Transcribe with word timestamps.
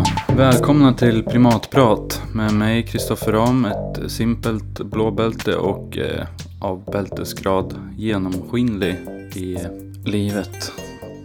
Ja, 0.00 0.34
välkomna 0.34 0.92
till 0.92 1.24
Primatprat 1.24 2.22
med 2.34 2.54
mig 2.54 2.86
Kristoffer 2.86 3.32
Ram, 3.32 3.64
ett 3.64 4.12
simpelt 4.12 4.80
blåbälte 4.80 5.56
och 5.56 5.98
eh, 5.98 6.26
av 6.60 6.84
bältesgrad 6.84 7.74
genomskinlig 7.96 8.94
i 9.36 9.58
livet. 10.04 10.72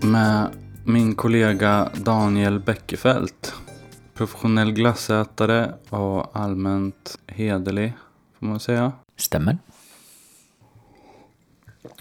Med 0.01 0.49
min 0.85 1.15
kollega 1.15 1.89
Daniel 1.95 2.59
Bäckefelt, 2.59 3.53
professionell 4.13 4.71
glassätare 4.71 5.73
och 5.89 6.37
allmänt 6.37 7.19
hederlig, 7.27 7.93
får 8.39 8.45
man 8.45 8.59
säga. 8.59 8.91
Stämmer. 9.17 9.57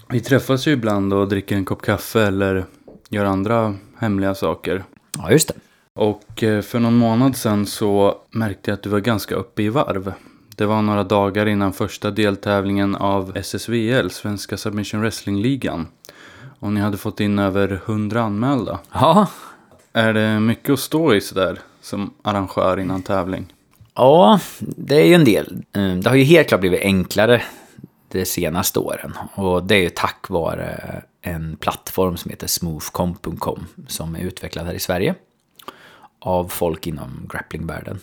Vi 0.09 0.19
träffas 0.19 0.67
ju 0.67 0.71
ibland 0.71 1.13
och 1.13 1.27
dricker 1.27 1.55
en 1.55 1.65
kopp 1.65 1.81
kaffe 1.81 2.21
eller 2.21 2.65
gör 3.09 3.25
andra 3.25 3.75
hemliga 3.97 4.35
saker. 4.35 4.83
Ja, 5.17 5.31
just 5.31 5.47
det. 5.47 5.55
Och 5.95 6.43
eh, 6.43 6.61
för 6.61 6.79
någon 6.79 6.97
månad 6.97 7.35
sedan 7.35 7.65
så 7.65 8.15
märkte 8.31 8.71
jag 8.71 8.77
att 8.77 8.83
du 8.83 8.89
var 8.89 8.99
ganska 8.99 9.35
uppe 9.35 9.63
i 9.63 9.69
varv. 9.69 10.13
Det 10.55 10.65
var 10.65 10.81
några 10.81 11.03
dagar 11.03 11.45
innan 11.45 11.73
första 11.73 12.11
deltävlingen 12.11 12.95
av 12.95 13.37
SSVL, 13.37 14.09
Svenska 14.09 14.57
Submission 14.57 15.01
Wrestling-ligan. 15.01 15.87
Och 16.59 16.71
ni 16.73 16.81
hade 16.81 16.97
fått 16.97 17.19
in 17.19 17.39
över 17.39 17.81
100 17.85 18.21
anmälda. 18.21 18.79
Ja, 18.93 19.27
Är 19.93 20.13
det 20.13 20.39
mycket 20.39 20.69
att 20.69 20.79
stå 20.79 21.13
i 21.15 21.21
sådär 21.21 21.59
som 21.81 22.13
arrangör 22.21 22.79
innan 22.79 23.01
tävling? 23.01 23.53
ja 23.95 24.39
det 24.59 24.95
är 25.01 25.05
ju 25.05 25.13
en 25.13 25.25
del. 25.25 25.63
Eh, 25.73 25.95
Det 25.95 26.09
har 26.09 26.15
ju 26.15 26.23
helt 26.23 26.47
klart 26.47 26.61
blivit 26.61 26.81
enklare 26.81 27.41
de 28.11 28.25
senaste 28.25 28.79
åren. 28.79 29.13
Och 29.35 29.63
det 29.63 29.75
är 29.75 29.79
ju 29.81 29.89
tack 29.89 30.29
vare 30.29 31.01
en 31.21 31.57
plattform 31.57 32.17
som 32.17 32.31
heter 32.31 32.47
smoothcom.com 32.47 33.65
som 33.87 34.15
är 34.15 34.19
utvecklad 34.19 34.65
här 34.65 34.73
i 34.73 34.79
Sverige 34.79 35.15
av 36.25 36.47
folk 36.47 36.87
inom 36.87 37.27
grapplingvärlden. 37.29 37.99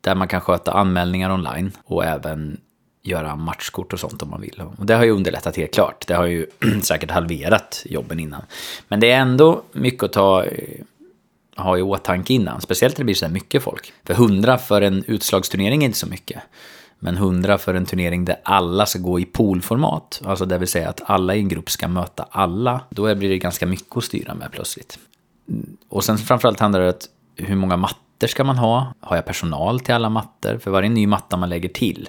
Där 0.00 0.14
man 0.14 0.28
kan 0.28 0.40
sköta 0.40 0.72
anmälningar 0.72 1.30
online 1.30 1.72
och 1.84 2.04
även 2.04 2.60
göra 3.02 3.36
matchkort 3.36 3.92
och 3.92 4.00
sånt 4.00 4.22
om 4.22 4.30
man 4.30 4.40
vill. 4.40 4.62
Och 4.78 4.86
det 4.86 4.94
har 4.94 5.04
ju 5.04 5.10
underlättat 5.10 5.56
helt 5.56 5.74
klart. 5.74 6.06
Det 6.06 6.14
har 6.14 6.26
ju 6.26 6.46
säkert 6.82 7.10
halverat 7.10 7.82
jobben 7.84 8.20
innan. 8.20 8.42
Men 8.88 9.00
det 9.00 9.10
är 9.10 9.20
ändå 9.20 9.62
mycket 9.72 10.02
att 10.02 10.12
ta 10.12 10.44
eh, 10.44 10.84
ha 11.56 11.78
i 11.78 11.82
åtanke 11.82 12.32
innan. 12.32 12.60
Speciellt 12.60 12.94
när 12.94 12.98
det 12.98 13.04
blir 13.04 13.14
så 13.14 13.26
här 13.26 13.32
mycket 13.32 13.62
folk. 13.62 13.92
För 14.04 14.14
100 14.14 14.58
för 14.58 14.82
en 14.82 15.04
utslagsturnering 15.04 15.82
är 15.82 15.86
inte 15.86 15.98
så 15.98 16.06
mycket. 16.06 16.42
Men 16.98 17.16
100 17.16 17.58
för 17.58 17.74
en 17.74 17.86
turnering 17.86 18.24
där 18.24 18.36
alla 18.42 18.86
ska 18.86 18.98
gå 18.98 19.20
i 19.20 19.24
poolformat, 19.24 20.22
alltså 20.24 20.46
det 20.46 20.58
vill 20.58 20.68
säga 20.68 20.88
att 20.88 21.00
alla 21.04 21.34
i 21.34 21.38
en 21.38 21.48
grupp 21.48 21.70
ska 21.70 21.88
möta 21.88 22.26
alla, 22.30 22.80
då 22.90 23.14
blir 23.14 23.28
det 23.28 23.38
ganska 23.38 23.66
mycket 23.66 23.96
att 23.96 24.04
styra 24.04 24.34
med 24.34 24.52
plötsligt. 24.52 24.98
Mm, 25.48 25.76
och 25.88 26.04
sen 26.04 26.18
framförallt 26.18 26.60
handlar 26.60 26.80
det 26.80 26.86
om 26.86 26.90
att 26.90 27.08
hur 27.44 27.56
många 27.56 27.76
mattor 27.76 28.26
ska 28.26 28.44
man 28.44 28.58
ha? 28.58 28.94
Har 29.00 29.16
jag 29.16 29.24
personal 29.24 29.80
till 29.80 29.94
alla 29.94 30.10
mattor? 30.10 30.58
För 30.58 30.70
varje 30.70 30.88
ny 30.88 31.06
matta 31.06 31.36
man 31.36 31.48
lägger 31.48 31.68
till 31.68 32.08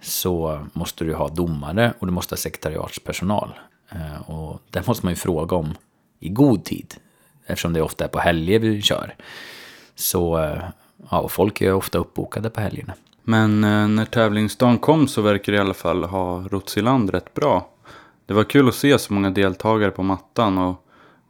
så 0.00 0.60
måste 0.72 1.04
du 1.04 1.14
ha 1.14 1.28
domare 1.28 1.94
och 1.98 2.06
du 2.06 2.12
måste 2.12 2.32
ha 2.32 2.36
sekretariatspersonal. 2.36 3.52
Eh, 3.90 4.30
och 4.30 4.62
det 4.70 4.86
måste 4.86 5.06
man 5.06 5.12
ju 5.12 5.16
fråga 5.16 5.56
om 5.56 5.74
i 6.20 6.28
god 6.28 6.64
tid. 6.64 6.94
Eftersom 7.46 7.72
det 7.72 7.82
ofta 7.82 8.04
är 8.04 8.08
på 8.08 8.18
helger 8.18 8.58
vi 8.58 8.82
kör. 8.82 9.14
Så 9.94 10.38
eh, 10.38 10.62
ja, 11.10 11.20
och 11.20 11.32
folk 11.32 11.60
är 11.60 11.72
ofta 11.72 11.98
uppbokade 11.98 12.50
på 12.50 12.60
helgerna. 12.60 12.92
Men 13.22 13.64
eh, 13.64 13.88
när 13.88 14.04
tävlingsdagen 14.04 14.78
kom 14.78 15.08
så 15.08 15.22
verkar 15.22 15.52
det 15.52 15.56
i 15.56 15.60
alla 15.60 15.74
fall 15.74 16.04
ha 16.04 16.48
rots 16.48 16.76
i 16.76 16.82
land 16.82 17.10
rätt 17.10 17.34
bra. 17.34 17.68
Det 18.26 18.34
var 18.34 18.44
kul 18.44 18.68
att 18.68 18.74
se 18.74 18.98
så 18.98 19.12
många 19.12 19.30
deltagare 19.30 19.90
på 19.90 20.02
mattan 20.02 20.58
och 20.58 20.86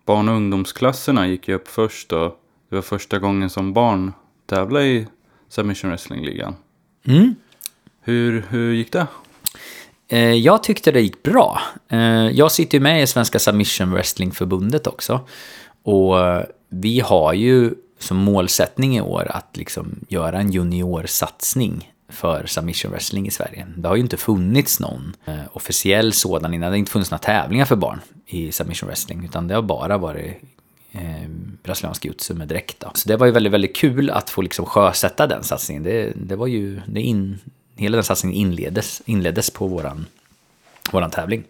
barn 0.07 0.29
och 0.29 0.35
ungdomsklasserna 0.35 1.27
gick 1.27 1.49
ju 1.49 1.55
upp 1.55 1.69
först 1.69 2.13
och 2.13 2.42
det 2.73 2.77
var 2.77 2.83
första 2.83 3.19
gången 3.19 3.51
som 3.51 3.73
barn 3.73 4.13
tävlade 4.47 4.87
i 4.87 5.07
Submission 5.49 5.91
Wrestling-ligan. 5.91 6.55
Mm. 7.07 7.35
Hur, 8.01 8.47
hur 8.49 8.73
gick 8.73 8.93
det? 8.93 9.07
Eh, 10.09 10.19
Jag 10.33 10.63
tyckte 10.63 10.93
det 10.93 11.01
gick 11.01 11.23
bra. 11.23 11.61
Eh, 11.89 11.99
Jag 12.31 12.53
sitter 12.53 12.79
ju 12.79 12.83
med 12.83 13.03
i 13.03 13.07
Svenska 13.07 13.39
Submission 13.39 13.93
Wrestling-förbundet 13.93 14.87
också. 14.87 15.21
Och 15.83 16.21
eh, 16.21 16.45
vi 16.69 17.01
har 17.01 17.33
ju 17.33 17.75
som 17.99 18.17
målsättning 18.17 18.97
i 18.97 19.01
år 19.01 19.27
att 19.31 19.57
liksom 19.57 19.95
göra 20.09 20.39
en 20.41 20.51
juniorsatsning 20.51 21.93
för 22.09 22.47
submission 22.47 22.91
wrestling 22.91 23.27
i 23.27 23.31
Sverige. 23.31 23.67
Det 23.77 23.89
har 23.89 23.97
ju 23.97 24.03
inte 24.03 24.17
funnits 24.17 24.81
någon 24.81 25.17
officiell 25.53 26.13
sådan 26.13 26.55
innan. 26.55 26.61
Det 26.61 26.73
har 26.73 26.77
inte 26.77 26.91
funnits 26.93 27.11
några 27.11 27.23
tävlingar 27.23 27.65
för 27.65 27.77
barn 27.77 28.01
i 28.27 28.53
submission 28.53 28.87
wrestling. 28.87 29.25
Utan 29.25 29.49
det 29.49 29.55
har 29.55 29.63
bara 29.63 29.99
varit 29.99 30.41
eh, 30.93 31.29
brasiliansk 31.63 32.05
jutsu 32.05 32.35
med 32.35 32.49
dräkt. 32.49 32.81
Då. 32.81 32.91
Så 32.95 33.09
det 33.09 33.17
var 33.17 33.27
ju 33.27 33.33
väldigt, 33.33 33.53
väldigt 33.53 33.77
kul 33.77 34.11
att 34.11 34.31
få 34.31 34.43
liksom 34.43 34.67
sjösätta 34.67 35.27
den 35.27 35.43
satsningen. 35.45 35.83
Det, 35.83 36.13
det 36.17 36.37
var 36.37 36.47
ju, 36.47 36.81
det 36.87 37.01
in, 37.01 37.39
hela 37.77 37.97
den 37.97 38.05
satsningen 38.05 38.39
inleddes, 38.39 39.03
inleddes 39.05 39.51
på 39.51 39.67
våran, 39.67 40.07
våran 40.93 41.11
tävling. 41.11 41.45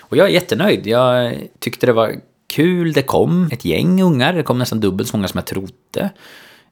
Och 0.00 0.16
jag 0.16 0.26
är 0.26 0.32
jättenöjd. 0.32 0.86
Jag 0.86 1.34
tyckte 1.58 1.86
det 1.86 1.92
var 1.92 2.14
kul. 2.46 2.92
Det 2.92 3.02
kom 3.02 3.48
ett 3.52 3.64
gäng 3.64 4.02
ungar. 4.02 4.32
Det 4.32 4.42
kom 4.42 4.58
nästan 4.58 4.80
dubbelt 4.80 5.08
så 5.08 5.16
många 5.16 5.28
som 5.28 5.38
jag 5.38 5.46
trodde. 5.46 6.10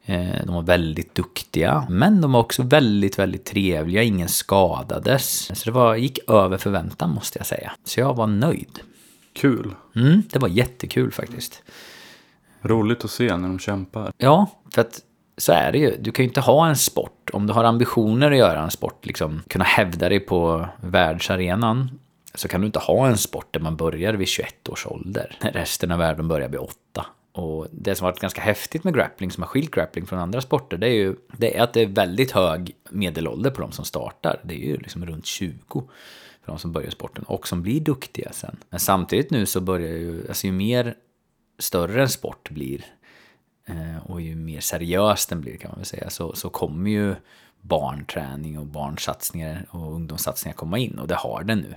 Eh, 0.05 0.45
De 0.45 0.55
var 0.55 0.63
väldigt 0.63 1.15
duktiga, 1.15 1.87
men 1.91 2.21
de 2.21 2.33
var 2.33 2.41
också 2.41 2.63
väldigt, 2.63 3.19
väldigt 3.19 3.45
trevliga. 3.45 4.03
Ingen 4.03 4.29
skadades. 4.29 5.51
Så 5.59 5.65
det 5.65 5.71
var, 5.71 5.97
gick 5.97 6.19
över 6.31 6.59
förväntan 6.59 7.11
måste 7.11 7.39
jag 7.39 7.47
säga. 7.47 7.73
Så 7.85 8.01
jag 8.01 8.15
var 8.15 8.27
nöjd. 8.27 8.81
Kul. 9.33 9.75
Mm, 9.97 10.23
det 10.33 10.39
var 10.39 10.49
jättekul 10.49 11.13
faktiskt. 11.13 11.63
Roligt 12.67 13.05
att 13.05 13.11
se 13.11 13.37
när 13.37 13.49
de 13.49 13.59
kämpar. 13.59 14.13
Ja, 14.19 14.51
för 14.75 14.81
att 14.81 15.01
så 15.39 15.53
är 15.53 15.73
det 15.73 15.79
ju. 15.79 15.97
Du 16.01 16.13
kan 16.13 16.23
ju 16.23 16.29
inte 16.29 16.41
ha 16.41 16.69
en 16.69 16.77
sport. 16.77 17.31
Om 17.33 17.47
du 17.47 17.53
har 17.53 17.65
ambitioner 17.65 18.31
att 18.31 18.39
göra 18.39 18.63
en 18.63 18.71
sport, 18.71 19.07
liksom 19.07 19.43
kunna 19.49 19.65
hävda 19.65 20.09
dig 20.09 20.21
på 20.21 20.67
världsarenan, 20.81 22.01
så 22.35 22.49
kan 22.49 22.61
du 22.61 22.67
inte 22.67 22.79
ha 22.79 23.07
en 23.07 23.19
sport 23.19 23.49
där 23.51 23.61
man 23.61 23.77
börjar 23.77 24.15
vid 24.15 24.29
21 24.29 24.69
års 24.69 24.87
ålder. 24.87 25.39
Resten 25.41 25.91
av 25.91 25.99
världen 25.99 26.29
börjar 26.29 26.49
vid 26.49 26.61
8. 26.61 27.07
Och 27.33 27.67
det 27.71 27.95
som 27.95 28.05
har 28.05 28.13
varit 28.13 28.21
ganska 28.21 28.41
häftigt 28.41 28.85
med 28.85 28.95
grappling, 28.95 29.31
som 29.31 29.43
har 29.43 29.49
skilt 29.49 29.71
grappling 29.71 30.07
från 30.07 30.19
andra 30.19 30.41
sporter, 30.41 30.77
det 30.77 30.87
är 30.87 30.95
ju 30.95 31.17
det 31.37 31.57
är 31.57 31.63
att 31.63 31.73
det 31.73 31.83
är 31.83 31.87
väldigt 31.87 32.31
hög 32.31 32.73
medelålder 32.91 33.51
på 33.51 33.61
de 33.61 33.73
som 33.73 33.85
startar. 33.85 34.41
Det 34.43 34.55
är 34.55 34.67
ju 34.67 34.77
liksom 34.77 35.07
runt 35.07 35.27
20 35.27 35.85
för 36.45 36.53
de 36.53 36.59
som 36.59 36.73
börjar 36.73 36.91
sporten 36.91 37.25
och 37.25 37.49
som 37.49 37.63
blir 37.63 37.81
duktiga 37.81 38.33
sen. 38.33 38.57
Men 38.71 38.81
samtidigt 38.81 39.31
nu 39.31 39.47
så 39.47 39.61
börjar 39.61 39.89
ju, 39.89 40.29
alltså 40.29 40.47
ju 40.47 40.53
mer 40.53 40.95
större 41.59 42.03
en 42.03 42.09
sport 42.09 42.51
blir, 42.51 42.85
eh, 43.67 44.11
och 44.11 44.21
ju 44.21 44.37
mer 44.37 44.61
seriös 44.61 45.27
den 45.27 45.41
blir 45.41 45.57
kan 45.57 45.71
man 45.71 45.79
väl 45.79 45.87
säga 45.87 46.11
så, 46.11 46.35
så 46.35 46.51
kommer 46.51 46.91
ju 46.91 47.15
barnträning 47.61 48.59
och 48.59 48.67
barnsatsningar 48.67 49.67
och 49.71 49.95
ungdomssatsningar 49.95 50.55
komma 50.55 50.79
in 50.79 50.99
och 50.99 51.09
det 51.09 51.15
har 51.15 51.45
den 51.45 51.59
nu. 51.59 51.75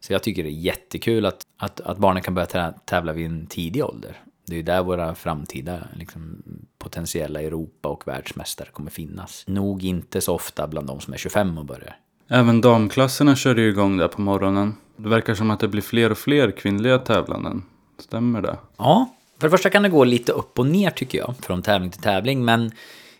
Så 0.00 0.12
jag 0.12 0.22
tycker 0.22 0.42
det 0.42 0.48
är 0.48 0.60
jättekul 0.60 1.26
att, 1.26 1.42
att, 1.56 1.80
att 1.80 1.98
barnen 1.98 2.22
kan 2.22 2.34
börja 2.34 2.72
tävla 2.84 3.12
vid 3.12 3.26
en 3.26 3.46
tidig 3.46 3.84
ålder. 3.84 4.16
Det 4.46 4.54
är 4.54 4.56
ju 4.56 4.62
där 4.62 4.82
våra 4.82 5.14
framtida 5.14 5.78
liksom, 5.94 6.42
potentiella 6.78 7.42
Europa 7.42 7.88
och 7.88 8.08
världsmästare 8.08 8.68
kommer 8.72 8.90
finnas. 8.90 9.44
Nog 9.46 9.84
inte 9.84 10.20
så 10.20 10.34
ofta 10.34 10.66
bland 10.66 10.86
de 10.86 11.00
som 11.00 11.12
är 11.12 11.18
25 11.18 11.58
och 11.58 11.64
börjar. 11.64 11.96
Även 12.28 12.60
damklasserna 12.60 13.36
körde 13.36 13.62
ju 13.62 13.68
igång 13.68 13.96
där 13.96 14.08
på 14.08 14.20
morgonen. 14.20 14.74
Det 14.96 15.08
verkar 15.08 15.34
som 15.34 15.50
att 15.50 15.60
det 15.60 15.68
blir 15.68 15.82
fler 15.82 16.10
och 16.10 16.18
fler 16.18 16.50
kvinnliga 16.50 16.98
tävlanden. 16.98 17.62
Stämmer 18.00 18.42
det? 18.42 18.58
Ja, 18.76 19.14
för 19.38 19.46
det 19.46 19.50
första 19.50 19.70
kan 19.70 19.82
det 19.82 19.88
gå 19.88 20.04
lite 20.04 20.32
upp 20.32 20.58
och 20.58 20.66
ner 20.66 20.90
tycker 20.90 21.18
jag, 21.18 21.34
från 21.40 21.62
tävling 21.62 21.90
till 21.90 22.02
tävling. 22.02 22.44
Men 22.44 22.72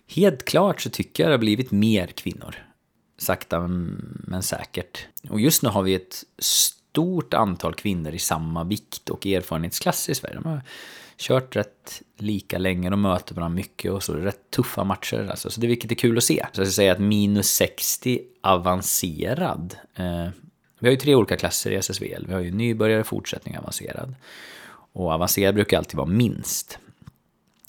helt 0.08 0.44
klart 0.44 0.80
så 0.80 0.90
tycker 0.90 1.22
jag 1.22 1.30
det 1.30 1.34
har 1.34 1.38
blivit 1.38 1.70
mer 1.70 2.06
kvinnor. 2.06 2.54
Sakta 3.18 3.68
men 3.68 4.42
säkert. 4.42 5.06
Och 5.28 5.40
just 5.40 5.62
nu 5.62 5.68
har 5.68 5.82
vi 5.82 5.94
ett 5.94 6.24
stort 6.38 7.34
antal 7.34 7.74
kvinnor 7.74 8.12
i 8.12 8.18
samma 8.18 8.64
vikt 8.64 9.10
och 9.10 9.26
erfarenhetsklass 9.26 10.08
i 10.08 10.14
Sverige. 10.14 10.34
De 10.34 10.44
har 10.44 10.62
kört 11.16 11.56
rätt 11.56 12.02
lika 12.18 12.58
länge, 12.58 12.90
de 12.90 13.00
möter 13.00 13.34
varandra 13.34 13.56
mycket 13.56 13.92
och 13.92 14.02
så. 14.02 14.12
Det 14.12 14.24
rätt 14.24 14.50
tuffa 14.50 14.84
matcher 14.84 15.28
alltså. 15.30 15.50
Så 15.50 15.60
det 15.60 15.66
är 15.66 15.68
vilket 15.68 15.90
är 15.90 15.94
kul 15.94 16.18
att 16.18 16.24
se. 16.24 16.34
Så 16.34 16.40
jag 16.42 16.52
skulle 16.52 16.66
säga 16.66 16.92
att 16.92 16.98
minus 16.98 17.50
60 17.50 18.20
avancerad. 18.40 19.76
Eh, 19.94 20.28
vi 20.78 20.86
har 20.86 20.90
ju 20.90 20.96
tre 20.96 21.14
olika 21.14 21.36
klasser 21.36 21.70
i 21.70 21.76
SSVL. 21.76 22.26
Vi 22.26 22.32
har 22.32 22.40
ju 22.40 22.50
nybörjare, 22.50 23.04
fortsättning, 23.04 23.58
avancerad. 23.58 24.14
Och 24.92 25.12
avancerad 25.12 25.54
brukar 25.54 25.78
alltid 25.78 25.96
vara 25.96 26.08
minst. 26.08 26.78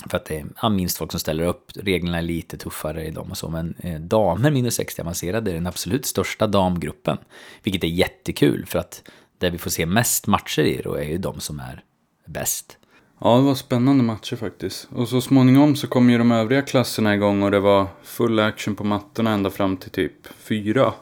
För 0.09 0.17
att 0.17 0.25
det 0.25 0.37
är 0.37 0.45
ja, 0.61 0.69
minst 0.69 0.97
folk 0.97 1.11
som 1.11 1.19
ställer 1.19 1.43
upp. 1.43 1.71
Reglerna 1.75 2.17
är 2.17 2.21
lite 2.21 2.57
tuffare 2.57 3.05
i 3.05 3.11
dem 3.11 3.31
och 3.31 3.37
så. 3.37 3.49
Men 3.49 3.75
eh, 3.79 3.99
damer 3.99 4.51
minus 4.51 4.75
60 4.75 5.01
avancerade 5.01 5.51
är 5.51 5.55
den 5.55 5.67
absolut 5.67 6.05
största 6.05 6.47
damgruppen. 6.47 7.17
Vilket 7.63 7.83
är 7.83 7.87
jättekul 7.87 8.65
för 8.65 8.79
att 8.79 9.03
det 9.37 9.49
vi 9.49 9.57
får 9.57 9.69
se 9.69 9.85
mest 9.85 10.27
matcher 10.27 10.61
i 10.61 10.81
då 10.83 10.93
är 10.93 11.03
ju 11.03 11.17
de 11.17 11.39
som 11.39 11.59
är 11.59 11.83
bäst. 12.25 12.77
Ja, 13.19 13.35
det 13.35 13.41
var 13.41 13.55
spännande 13.55 14.03
matcher 14.03 14.35
faktiskt. 14.35 14.87
Och 14.95 15.07
så 15.07 15.21
småningom 15.21 15.75
så 15.75 15.87
kom 15.87 16.09
ju 16.09 16.17
de 16.17 16.31
övriga 16.31 16.61
klasserna 16.61 17.15
igång 17.15 17.43
och 17.43 17.51
det 17.51 17.59
var 17.59 17.87
full 18.03 18.39
action 18.39 18.75
på 18.75 18.83
mattorna 18.83 19.31
ända 19.31 19.49
fram 19.49 19.77
till 19.77 19.91
typ 19.91 20.27
fyra. 20.37 20.93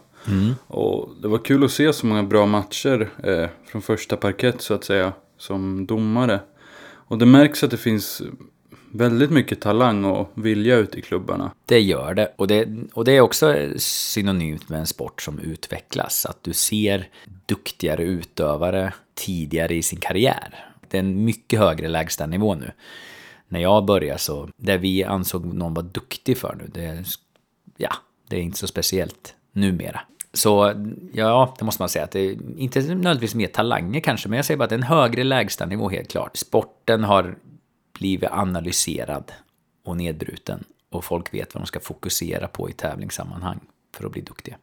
Och 0.67 1.09
det 1.21 1.27
var 1.27 1.37
kul 1.37 1.63
att 1.63 1.71
se 1.71 1.93
så 1.93 2.05
många 2.05 2.23
bra 2.23 2.45
matcher 2.45 3.09
eh, 3.23 3.49
från 3.65 3.81
första 3.81 4.17
parkett 4.17 4.61
så 4.61 4.73
att 4.73 4.83
säga, 4.83 5.13
som 5.39 5.85
domare. 5.85 6.39
Och 6.81 7.17
det 7.17 7.25
märks 7.25 7.63
att 7.63 7.71
det 7.71 7.77
finns 7.77 8.21
väldigt 8.91 9.31
mycket 9.31 9.61
talang 9.61 10.05
och 10.05 10.31
vilja 10.33 10.77
ute 10.77 10.99
i 10.99 11.01
klubbarna. 11.01 11.51
Det 11.65 11.79
gör 11.79 12.13
det. 12.13 12.33
Och, 12.35 12.47
det. 12.47 12.67
och 12.93 13.05
det 13.05 13.11
är 13.11 13.21
också 13.21 13.55
synonymt 13.77 14.69
med 14.69 14.79
en 14.79 14.87
sport 14.87 15.21
som 15.21 15.39
utvecklas. 15.39 16.25
Att 16.25 16.43
du 16.43 16.53
ser 16.53 17.07
duktigare 17.45 18.03
utövare 18.03 18.93
tidigare 19.13 19.75
i 19.75 19.83
sin 19.83 19.99
karriär. 19.99 20.65
Det 20.87 20.97
är 20.97 20.99
en 20.99 21.25
mycket 21.25 21.59
högre 21.59 21.87
lägstanivå 21.87 22.55
nu. 22.55 22.71
När 23.47 23.59
jag 23.59 23.85
började 23.85 24.19
så, 24.19 24.49
det 24.57 24.77
vi 24.77 25.03
ansåg 25.03 25.45
någon 25.45 25.73
var 25.73 25.83
duktig 25.83 26.37
för 26.37 26.55
nu, 26.55 26.69
det, 26.73 27.05
ja, 27.77 27.93
det 28.27 28.35
är 28.35 28.41
inte 28.41 28.57
så 28.57 28.67
speciellt 28.67 29.35
numera. 29.51 29.99
Så 30.33 30.73
ja, 31.13 31.55
det 31.59 31.65
måste 31.65 31.81
man 31.81 31.89
säga 31.89 32.05
att 32.05 32.11
det 32.11 32.19
är 32.19 32.37
inte 32.57 32.79
nödvändigtvis 32.79 33.35
mer 33.35 33.47
talanger 33.47 33.99
kanske, 33.99 34.29
men 34.29 34.35
jag 34.35 34.45
säger 34.45 34.57
bara 34.57 34.63
att 34.63 34.69
det 34.69 34.75
är 34.75 34.77
en 34.77 34.83
högre 34.83 35.23
lägstanivå 35.23 35.89
helt 35.89 36.11
klart. 36.11 36.37
Sporten 36.37 37.03
har 37.03 37.35
blivit 37.99 38.31
analyserad 38.31 39.31
och 39.85 39.97
nedbruten 39.97 40.63
och 40.89 41.05
folk 41.05 41.33
vet 41.33 41.55
vad 41.55 41.63
de 41.63 41.67
ska 41.67 41.79
fokusera 41.79 42.47
på 42.47 42.69
i 42.69 42.73
tävlingssammanhang 42.73 43.59
för 43.95 44.05
att 44.05 44.11
bli 44.11 44.21
duktiga. 44.21 44.57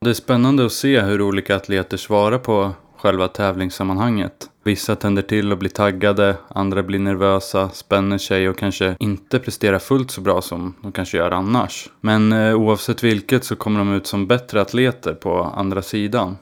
Det 0.00 0.10
är 0.10 0.14
spännande 0.14 0.66
att 0.66 0.72
se 0.72 1.00
hur 1.00 1.22
olika 1.22 1.56
atleter 1.56 1.96
svarar 1.96 2.38
på 2.38 2.72
själva 3.00 3.28
tävlingssammanhanget. 3.28 4.50
Vissa 4.62 4.96
tänder 4.96 5.22
till 5.22 5.52
och 5.52 5.58
blir 5.58 5.70
taggade, 5.70 6.36
andra 6.48 6.82
blir 6.82 6.98
nervösa, 6.98 7.68
spänner 7.68 8.18
sig 8.18 8.48
och 8.48 8.58
kanske 8.58 8.96
inte 8.98 9.38
presterar 9.38 9.78
fullt 9.78 10.10
så 10.10 10.20
bra 10.20 10.42
som 10.42 10.74
de 10.82 10.92
kanske 10.92 11.16
gör 11.16 11.30
annars. 11.30 11.90
Men 12.00 12.32
eh, 12.32 12.54
oavsett 12.54 13.04
vilket 13.04 13.44
så 13.44 13.56
kommer 13.56 13.78
de 13.78 13.92
ut 13.92 14.06
som 14.06 14.26
bättre 14.26 14.60
atleter 14.60 15.14
på 15.14 15.42
andra 15.42 15.82
sidan. 15.82 16.36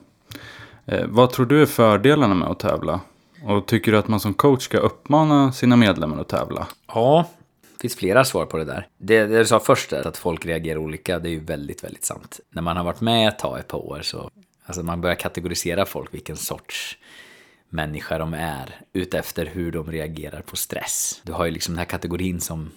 Eh, 0.85 1.05
vad 1.07 1.29
tror 1.29 1.45
du 1.45 1.61
är 1.61 1.65
fördelarna 1.65 2.35
med 2.35 2.47
att 2.47 2.59
tävla? 2.59 2.99
Och 3.43 3.65
tycker 3.65 3.91
du 3.91 3.97
att 3.97 4.07
man 4.07 4.19
som 4.19 4.33
coach 4.33 4.63
ska 4.63 4.77
uppmana 4.77 5.51
sina 5.51 5.75
medlemmar 5.75 6.21
att 6.21 6.29
tävla? 6.29 6.67
Ja, 6.87 7.29
det 7.61 7.81
finns 7.81 7.95
flera 7.95 8.25
svar 8.25 8.45
på 8.45 8.57
det 8.57 8.65
där. 8.65 8.87
Det, 8.97 9.25
det 9.25 9.37
du 9.37 9.45
sa 9.45 9.59
först, 9.59 9.93
att 9.93 10.17
folk 10.17 10.45
reagerar 10.45 10.77
olika, 10.77 11.19
det 11.19 11.29
är 11.29 11.31
ju 11.31 11.39
väldigt, 11.39 11.83
väldigt 11.83 12.05
sant. 12.05 12.39
När 12.49 12.61
man 12.61 12.77
har 12.77 12.83
varit 12.83 13.01
med 13.01 13.27
ett 13.27 13.39
tag, 13.39 13.59
ett 13.59 13.67
par 13.67 13.77
år, 13.77 13.99
så 14.01 14.29
alltså 14.69 14.83
man 14.83 15.01
börjar 15.01 15.15
kategorisera 15.15 15.85
folk, 15.85 16.13
vilken 16.13 16.37
sorts 16.37 16.97
människa 17.69 18.17
de 18.17 18.33
är, 18.33 18.81
utefter 18.93 19.45
hur 19.45 19.71
de 19.71 19.91
reagerar 19.91 20.41
på 20.41 20.55
stress. 20.55 21.21
Du 21.23 21.31
har 21.31 21.45
ju 21.45 21.51
liksom 21.51 21.73
den 21.73 21.79
här 21.79 21.85
kategorin 21.85 22.41
som 22.41 22.71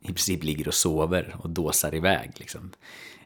i 0.00 0.06
princip 0.06 0.44
ligger 0.44 0.68
och 0.68 0.74
sover 0.74 1.36
och 1.38 1.50
dåsar 1.50 1.94
iväg. 1.94 2.30
Liksom. 2.36 2.70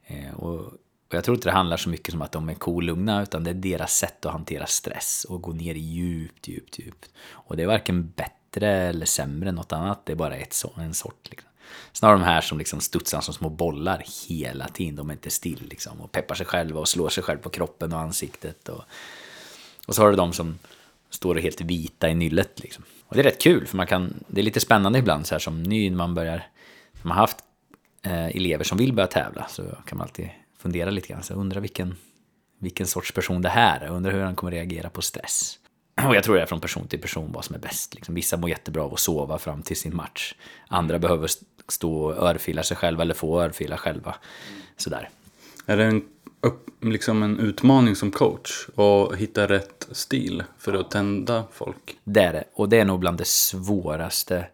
Eh, 0.06 0.34
och 0.34 0.72
och 1.10 1.16
jag 1.16 1.24
tror 1.24 1.34
inte 1.34 1.48
det 1.48 1.52
handlar 1.52 1.76
så 1.76 1.88
mycket 1.88 2.12
som 2.12 2.22
att 2.22 2.32
de 2.32 2.48
är 2.48 2.54
kolugna, 2.54 3.22
utan 3.22 3.44
det 3.44 3.50
är 3.50 3.54
deras 3.54 3.96
sätt 3.96 4.26
att 4.26 4.32
hantera 4.32 4.66
stress 4.66 5.26
och 5.28 5.42
gå 5.42 5.52
ner 5.52 5.74
djupt, 5.74 6.48
djupt, 6.48 6.78
djupt. 6.78 7.10
Och 7.30 7.56
det 7.56 7.62
är 7.62 7.66
varken 7.66 8.10
bättre 8.10 8.68
eller 8.68 9.06
sämre 9.06 9.48
än 9.48 9.54
något 9.54 9.72
annat, 9.72 10.06
det 10.06 10.12
är 10.12 10.16
bara 10.16 10.36
ett, 10.36 10.64
en 10.76 10.94
sort. 10.94 11.30
Liksom. 11.30 11.50
Snarare 11.92 12.18
de 12.18 12.24
här 12.24 12.40
som 12.40 12.58
liksom 12.58 12.80
studsar 12.80 13.20
som 13.20 13.34
små 13.34 13.48
bollar 13.48 14.04
hela 14.28 14.68
tiden, 14.68 14.96
de 14.96 15.10
är 15.10 15.12
inte 15.12 15.30
still 15.30 15.66
liksom, 15.70 16.00
och 16.00 16.12
peppar 16.12 16.34
sig 16.34 16.46
själva 16.46 16.80
och 16.80 16.88
slår 16.88 17.08
sig 17.08 17.22
själv 17.22 17.38
på 17.38 17.50
kroppen 17.50 17.92
och 17.92 18.00
ansiktet. 18.00 18.68
Och, 18.68 18.84
och 19.86 19.94
så 19.94 20.02
har 20.02 20.10
du 20.10 20.16
de 20.16 20.32
som 20.32 20.58
står 21.10 21.34
helt 21.34 21.60
vita 21.60 22.08
i 22.08 22.14
nyllet. 22.14 22.60
Liksom. 22.60 22.84
Och 23.06 23.14
det 23.14 23.20
är 23.20 23.24
rätt 23.24 23.42
kul, 23.42 23.66
för 23.66 23.76
man 23.76 23.86
kan, 23.86 24.14
det 24.26 24.40
är 24.40 24.44
lite 24.44 24.60
spännande 24.60 24.98
ibland 24.98 25.26
så 25.26 25.34
här 25.34 25.40
som 25.40 25.62
ny 25.62 25.90
när 25.90 25.96
man 25.96 26.14
börjar, 26.14 26.46
När 26.92 27.08
man 27.08 27.16
har 27.16 27.22
haft 27.22 27.38
eh, 28.02 28.26
elever 28.26 28.64
som 28.64 28.78
vill 28.78 28.92
börja 28.92 29.06
tävla, 29.06 29.46
så 29.48 29.62
kan 29.62 29.98
man 29.98 30.00
alltid 30.00 30.30
fundera 30.58 30.90
lite 30.90 31.08
grann. 31.08 31.22
Så 31.22 31.32
undra 31.32 31.40
undrar 31.40 31.60
vilken, 31.60 31.96
vilken 32.58 32.86
sorts 32.86 33.12
person 33.12 33.42
det 33.42 33.48
här 33.48 33.80
är. 33.80 33.86
Undra 33.86 33.96
undrar 33.96 34.12
hur 34.12 34.20
han 34.22 34.34
kommer 34.34 34.52
reagera 34.52 34.90
på 34.90 35.02
stress. 35.02 35.58
Och 36.08 36.16
jag 36.16 36.24
tror 36.24 36.34
det 36.34 36.42
är 36.42 36.46
från 36.46 36.60
person 36.60 36.88
till 36.88 37.00
person 37.00 37.32
vad 37.32 37.44
som 37.44 37.54
är 37.54 37.60
bäst. 37.60 37.94
Liksom, 37.94 38.14
vissa 38.14 38.36
mår 38.36 38.50
jättebra 38.50 38.82
av 38.82 38.92
att 38.92 39.00
sova 39.00 39.38
fram 39.38 39.62
till 39.62 39.76
sin 39.76 39.96
match. 39.96 40.34
Andra 40.68 40.98
behöver 40.98 41.28
stå 41.72 42.04
och 42.04 42.28
örfila 42.28 42.62
sig 42.62 42.76
själva 42.76 43.02
eller 43.02 43.14
få 43.14 43.42
örfila 43.42 43.76
själva. 43.76 44.14
Sådär. 44.76 45.08
Är 45.66 45.76
det 45.76 45.84
en, 45.84 46.02
liksom 46.80 47.22
en 47.22 47.38
utmaning 47.38 47.96
som 47.96 48.10
coach 48.10 48.68
att 48.76 49.16
hitta 49.16 49.48
rätt 49.48 49.88
stil 49.90 50.42
för 50.58 50.72
att 50.72 50.90
tända 50.90 51.44
folk? 51.52 51.98
Det 52.04 52.20
är 52.20 52.32
det. 52.32 52.44
Och 52.54 52.68
det 52.68 52.78
är 52.80 52.84
nog 52.84 53.00
bland 53.00 53.18
det 53.18 53.26
svåraste 53.26 54.46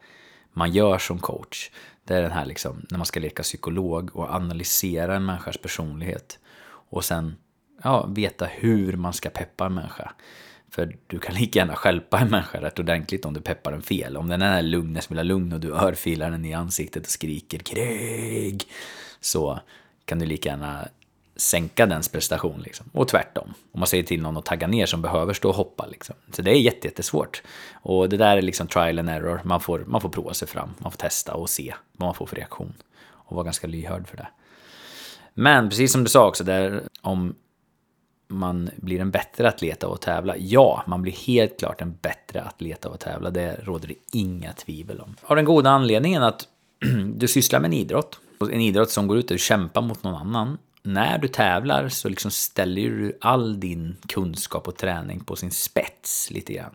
man 0.53 0.73
gör 0.73 0.99
som 0.99 1.19
coach. 1.19 1.71
Det 2.05 2.15
är 2.15 2.23
den 2.23 2.33
här 2.33 2.45
liksom, 2.47 2.87
när 2.91 2.99
man 2.99 3.07
ska 3.07 3.21
leka 3.21 3.43
psykolog 3.43 4.17
och 4.17 4.31
analysera 4.35 5.17
en 5.17 5.25
människas 5.25 5.57
personlighet. 5.57 6.39
Och 6.89 7.05
sen 7.05 7.37
ja, 7.83 8.07
veta 8.07 8.47
hur 8.47 8.93
man 8.93 9.13
ska 9.13 9.31
peppa 9.31 9.67
en 9.67 9.75
människa. 9.75 10.13
För 10.71 10.97
du 11.07 11.19
kan 11.19 11.35
lika 11.35 11.59
gärna 11.59 11.77
skälpa 11.77 12.19
en 12.19 12.31
människa 12.31 12.61
rätt 12.61 12.79
ordentligt 12.79 13.25
om 13.25 13.35
du 13.35 13.41
peppar 13.41 13.73
den 13.73 13.83
fel. 13.83 14.17
Om 14.17 14.29
den 14.29 14.43
är 14.43 14.63
lugn, 14.63 14.97
en 14.97 15.03
smula 15.03 15.23
lugn 15.23 15.53
och 15.53 15.61
du 15.61 15.73
örfilar 15.73 16.31
den 16.31 16.45
i 16.45 16.55
ansiktet 16.55 17.03
och 17.03 17.11
skriker 17.11 17.59
krig. 17.59 18.65
Så 19.21 19.61
kan 20.05 20.19
du 20.19 20.27
lika 20.27 20.49
gärna 20.49 20.89
sänka 21.37 21.87
dens 21.87 22.09
prestation. 22.09 22.61
Liksom. 22.61 22.87
Och 22.93 23.09
tvärtom. 23.09 23.55
Om 23.73 23.81
man 23.81 23.87
säger 23.87 24.05
till 24.05 24.23
någon 24.23 24.37
att 24.37 24.45
tagga 24.45 24.67
ner 24.67 24.87
som 24.87 25.03
behöver 25.03 25.33
stå 25.33 25.49
och 25.49 25.55
hoppa. 25.55 25.87
Liksom. 25.87 26.17
Så 26.33 26.43
det 26.43 26.51
är 26.51 26.61
jättesvårt. 26.61 27.43
Och 27.73 28.09
det 28.09 28.17
där 28.17 28.37
är 28.37 28.43
liksom 28.43 28.67
trial 28.67 28.99
and 28.99 29.11
error. 29.11 29.41
Man 29.45 29.61
får, 29.61 29.85
man 29.87 30.01
får 30.01 30.09
prova 30.09 30.35
sig 30.35 30.49
fram. 30.49 30.75
Man 30.79 30.93
får 30.93 30.99
testa 30.99 31.35
och 31.35 31.51
se 31.51 31.75
vad 31.93 32.07
man 32.07 32.15
får 32.15 32.27
för 32.27 32.37
reaktion. 32.37 32.75
Och 33.03 33.37
vara 33.37 33.45
ganska 33.45 33.67
lyhörd 33.67 34.09
för 34.09 34.17
det. 34.17 34.29
Men 35.35 35.69
precis 35.69 35.93
som 35.93 36.05
du 36.05 36.11
sa 36.11 36.29
också, 36.29 36.45
där, 36.45 36.83
om 37.01 37.35
man 38.29 38.71
blir 38.77 39.01
en 39.01 39.11
bättre 39.11 39.49
atlet 39.49 39.85
av 39.85 39.93
att 39.93 40.01
tävla. 40.01 40.37
Ja, 40.37 40.83
man 40.87 41.03
blir 41.03 41.13
helt 41.13 41.59
klart 41.59 41.81
en 41.81 41.97
bättre 42.03 42.43
atlet 42.43 42.87
av 42.87 42.93
att 42.93 43.01
tävla. 43.01 43.31
Det 43.31 43.61
råder 43.65 43.89
det 43.89 43.95
inga 44.13 44.53
tvivel 44.53 45.01
om. 45.01 45.17
Av 45.23 45.37
den 45.37 45.45
goda 45.45 45.71
anledningen 45.71 46.23
att 46.23 46.49
du 47.15 47.29
sysslar 47.29 47.61
med 47.61 47.69
en 47.69 47.75
idrott. 47.75 48.21
En 48.41 48.61
idrott 48.61 48.91
som 48.91 49.07
går 49.07 49.19
ut 49.19 49.31
och 49.31 49.39
kämpar 49.39 49.83
mot 49.83 50.03
någon 50.03 50.15
annan 50.15 50.59
när 50.83 51.19
du 51.19 51.29
tävlar 51.29 51.89
så 51.89 52.09
liksom 52.09 52.31
ställer 52.31 52.83
du 52.83 53.19
all 53.21 53.61
din 53.61 53.97
kunskap 54.09 54.69
och 54.69 54.77
träning 54.77 55.21
på 55.21 55.37
sin 55.37 55.51
spets 55.51 56.31
lite 56.31 56.53
grann. 56.53 56.75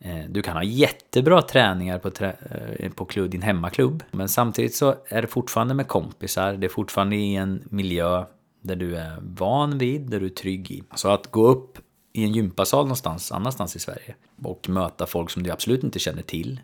Eh, 0.00 0.24
du 0.28 0.42
kan 0.42 0.56
ha 0.56 0.62
jättebra 0.62 1.42
träningar 1.42 1.98
på, 1.98 2.10
trä 2.10 2.36
eh, 2.78 2.92
på 2.92 3.04
klubb, 3.04 3.30
din 3.30 3.42
hemmaklubb, 3.42 4.02
men 4.10 4.28
samtidigt 4.28 4.74
så 4.74 4.94
är 5.08 5.22
det 5.22 5.28
fortfarande 5.28 5.74
med 5.74 5.88
kompisar, 5.88 6.52
det 6.52 6.66
är 6.66 6.68
fortfarande 6.68 7.16
i 7.16 7.36
en 7.36 7.62
miljö 7.70 8.24
där 8.64 8.76
du 8.76 8.96
är 8.96 9.18
van 9.20 9.78
vid, 9.78 10.10
där 10.10 10.20
du 10.20 10.26
är 10.26 10.30
trygg 10.30 10.70
i. 10.70 10.82
Så 10.94 11.08
att 11.08 11.30
gå 11.30 11.46
upp 11.46 11.78
i 12.12 12.24
en 12.24 12.32
gympasal 12.32 12.84
någonstans, 12.84 13.32
annanstans 13.32 13.76
i 13.76 13.78
Sverige 13.78 14.14
och 14.42 14.68
möta 14.68 15.06
folk 15.06 15.30
som 15.30 15.42
du 15.42 15.50
absolut 15.50 15.84
inte 15.84 15.98
känner 15.98 16.22
till 16.22 16.60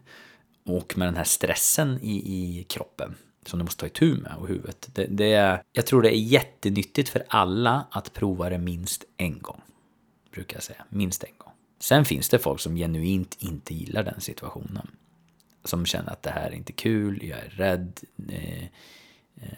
och 0.66 0.98
med 0.98 1.08
den 1.08 1.16
här 1.16 1.24
stressen 1.24 1.98
i, 2.02 2.16
i 2.16 2.64
kroppen 2.68 3.14
som 3.46 3.58
du 3.58 3.64
måste 3.64 3.80
ta 3.80 3.86
itu 3.86 4.14
med 4.14 4.34
och 4.38 4.48
huvudet. 4.48 4.88
Det, 4.92 5.06
det 5.10 5.32
är, 5.32 5.62
jag 5.72 5.86
tror 5.86 6.02
det 6.02 6.16
är 6.16 6.20
jättenyttigt 6.20 7.08
för 7.08 7.24
alla 7.28 7.86
att 7.90 8.12
prova 8.12 8.50
det 8.50 8.58
minst 8.58 9.04
en 9.16 9.38
gång. 9.38 9.60
Brukar 10.32 10.56
jag 10.56 10.62
säga. 10.62 10.84
Minst 10.88 11.24
en 11.24 11.34
gång. 11.38 11.52
Sen 11.78 12.04
finns 12.04 12.28
det 12.28 12.38
folk 12.38 12.60
som 12.60 12.76
genuint 12.76 13.36
inte 13.38 13.74
gillar 13.74 14.02
den 14.02 14.20
situationen. 14.20 14.90
Som 15.64 15.86
känner 15.86 16.12
att 16.12 16.22
det 16.22 16.30
här 16.30 16.50
är 16.50 16.54
inte 16.54 16.72
kul, 16.72 17.24
jag 17.24 17.38
är 17.38 17.48
rädd. 17.48 18.00
Eh, 18.28 18.62
eh 18.62 18.68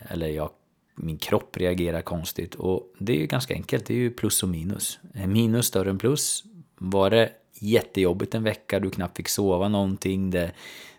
eller 0.08 0.28
jag, 0.28 0.50
min 0.94 1.18
kropp 1.18 1.56
reagerar 1.56 2.02
konstigt. 2.02 2.54
Och 2.54 2.94
det 2.98 3.12
är 3.12 3.16
ju 3.16 3.26
ganska 3.26 3.54
enkelt, 3.54 3.86
det 3.86 3.94
är 3.94 3.98
ju 3.98 4.10
plus 4.10 4.42
och 4.42 4.48
minus. 4.48 4.98
Eh, 5.14 5.26
minus 5.26 5.66
större 5.66 5.90
än 5.90 5.98
plus. 5.98 6.44
Var 6.78 7.10
det 7.10 7.32
jättejobbigt 7.54 8.34
en 8.34 8.42
vecka, 8.42 8.80
du 8.80 8.90
knappt 8.90 9.16
fick 9.16 9.28
sova 9.28 9.68
någonting, 9.68 10.30
det, 10.30 10.52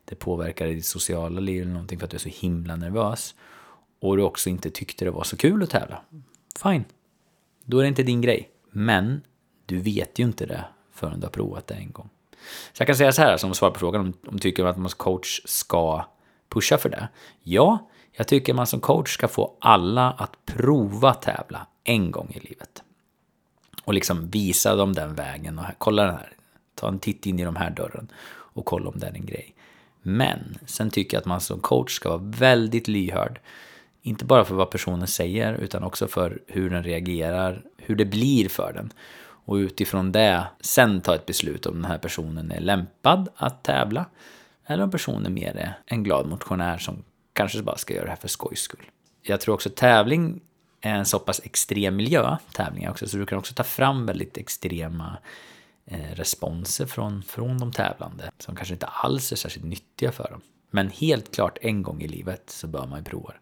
det 0.05 0.15
påverkade 0.15 0.73
ditt 0.73 0.85
sociala 0.85 1.39
liv 1.39 1.61
eller 1.61 1.71
någonting 1.71 1.99
för 1.99 2.05
att 2.05 2.11
du 2.11 2.17
är 2.17 2.19
så 2.19 2.29
himla 2.29 2.75
nervös. 2.75 3.35
Och 3.99 4.17
du 4.17 4.23
också 4.23 4.49
inte 4.49 4.69
tyckte 4.69 5.05
det 5.05 5.11
var 5.11 5.23
så 5.23 5.37
kul 5.37 5.63
att 5.63 5.69
tävla. 5.69 6.01
Fine. 6.63 6.85
Då 7.65 7.77
är 7.77 7.81
det 7.81 7.87
inte 7.87 8.03
din 8.03 8.21
grej. 8.21 8.49
Men 8.71 9.21
du 9.65 9.77
vet 9.77 10.19
ju 10.19 10.23
inte 10.23 10.45
det 10.45 10.65
förrän 10.91 11.19
du 11.19 11.25
har 11.25 11.31
provat 11.31 11.67
det 11.67 11.73
en 11.73 11.91
gång. 11.91 12.09
Så 12.73 12.81
jag 12.81 12.87
kan 12.87 12.95
säga 12.95 13.11
så 13.11 13.21
här 13.21 13.37
som 13.37 13.53
svar 13.53 13.71
på 13.71 13.79
frågan 13.79 14.01
om, 14.01 14.13
om 14.27 14.39
tycker 14.39 14.65
att 14.65 14.77
man 14.77 14.89
som 14.89 14.97
coach 14.97 15.41
ska 15.45 16.05
pusha 16.49 16.77
för 16.77 16.89
det. 16.89 17.09
Ja, 17.43 17.89
jag 18.15 18.27
tycker 18.27 18.53
man 18.53 18.67
som 18.67 18.79
coach 18.79 19.13
ska 19.13 19.27
få 19.27 19.57
alla 19.59 20.11
att 20.11 20.45
prova 20.45 21.13
tävla 21.13 21.67
en 21.83 22.11
gång 22.11 22.31
i 22.35 22.39
livet. 22.39 22.83
Och 23.83 23.93
liksom 23.93 24.29
visa 24.29 24.75
dem 24.75 24.93
den 24.93 25.15
vägen 25.15 25.59
och 25.59 25.65
kolla 25.77 26.03
den 26.03 26.15
här. 26.15 26.33
Ta 26.75 26.87
en 26.87 26.99
titt 26.99 27.25
in 27.25 27.39
i 27.39 27.43
de 27.43 27.55
här 27.55 27.69
dörren 27.69 28.07
och 28.29 28.65
kolla 28.65 28.89
om 28.89 28.99
det 28.99 29.07
är 29.07 29.13
en 29.13 29.25
grej. 29.25 29.55
Men 30.01 30.57
sen 30.65 30.89
tycker 30.89 31.17
jag 31.17 31.21
att 31.21 31.25
man 31.25 31.41
som 31.41 31.59
coach 31.59 31.91
ska 31.91 32.09
vara 32.09 32.21
väldigt 32.23 32.87
lyhörd. 32.87 33.39
Inte 34.01 34.25
bara 34.25 34.45
för 34.45 34.55
vad 34.55 34.69
personen 34.69 35.07
säger 35.07 35.53
utan 35.53 35.83
också 35.83 36.07
för 36.07 36.41
hur 36.47 36.69
den 36.69 36.83
reagerar, 36.83 37.63
hur 37.77 37.95
det 37.95 38.05
blir 38.05 38.49
för 38.49 38.73
den. 38.73 38.93
Och 39.45 39.55
utifrån 39.55 40.11
det 40.11 40.47
sen 40.59 41.01
ta 41.01 41.15
ett 41.15 41.25
beslut 41.25 41.65
om 41.65 41.73
den 41.73 41.85
här 41.85 41.97
personen 41.97 42.51
är 42.51 42.59
lämpad 42.59 43.29
att 43.35 43.63
tävla. 43.63 44.05
Eller 44.65 44.83
om 44.83 44.91
personen 44.91 45.33
mer 45.33 45.55
är 45.55 45.77
en 45.85 46.03
glad 46.03 46.27
motionär 46.27 46.77
som 46.77 47.03
kanske 47.33 47.61
bara 47.61 47.77
ska 47.77 47.93
göra 47.93 48.05
det 48.05 48.11
här 48.11 48.17
för 48.17 48.27
skojs 48.27 48.59
skull. 48.59 48.85
Jag 49.21 49.41
tror 49.41 49.55
också 49.55 49.69
tävling 49.69 50.41
är 50.81 50.95
en 50.95 51.05
så 51.05 51.19
pass 51.19 51.41
extrem 51.43 51.95
miljö, 51.95 52.37
tävlingar 52.53 52.91
också, 52.91 53.07
så 53.07 53.17
du 53.17 53.25
kan 53.25 53.37
också 53.37 53.53
ta 53.53 53.63
fram 53.63 54.05
väldigt 54.05 54.37
extrema 54.37 55.17
Eh, 55.85 56.15
responser 56.15 56.85
från, 56.85 57.23
från 57.23 57.57
de 57.57 57.71
tävlande 57.71 58.31
som 58.39 58.55
kanske 58.55 58.73
inte 58.73 58.85
alls 58.85 59.31
är 59.31 59.35
särskilt 59.35 59.65
nyttiga 59.65 60.11
för 60.11 60.27
dem. 60.31 60.41
Men 60.71 60.89
helt 60.89 61.35
klart 61.35 61.57
en 61.61 61.83
gång 61.83 62.01
i 62.01 62.07
livet 62.07 62.43
så 62.47 62.67
bör 62.67 62.87
man 62.87 62.99
ju 62.99 63.05
prova 63.05 63.29
det. 63.29 63.39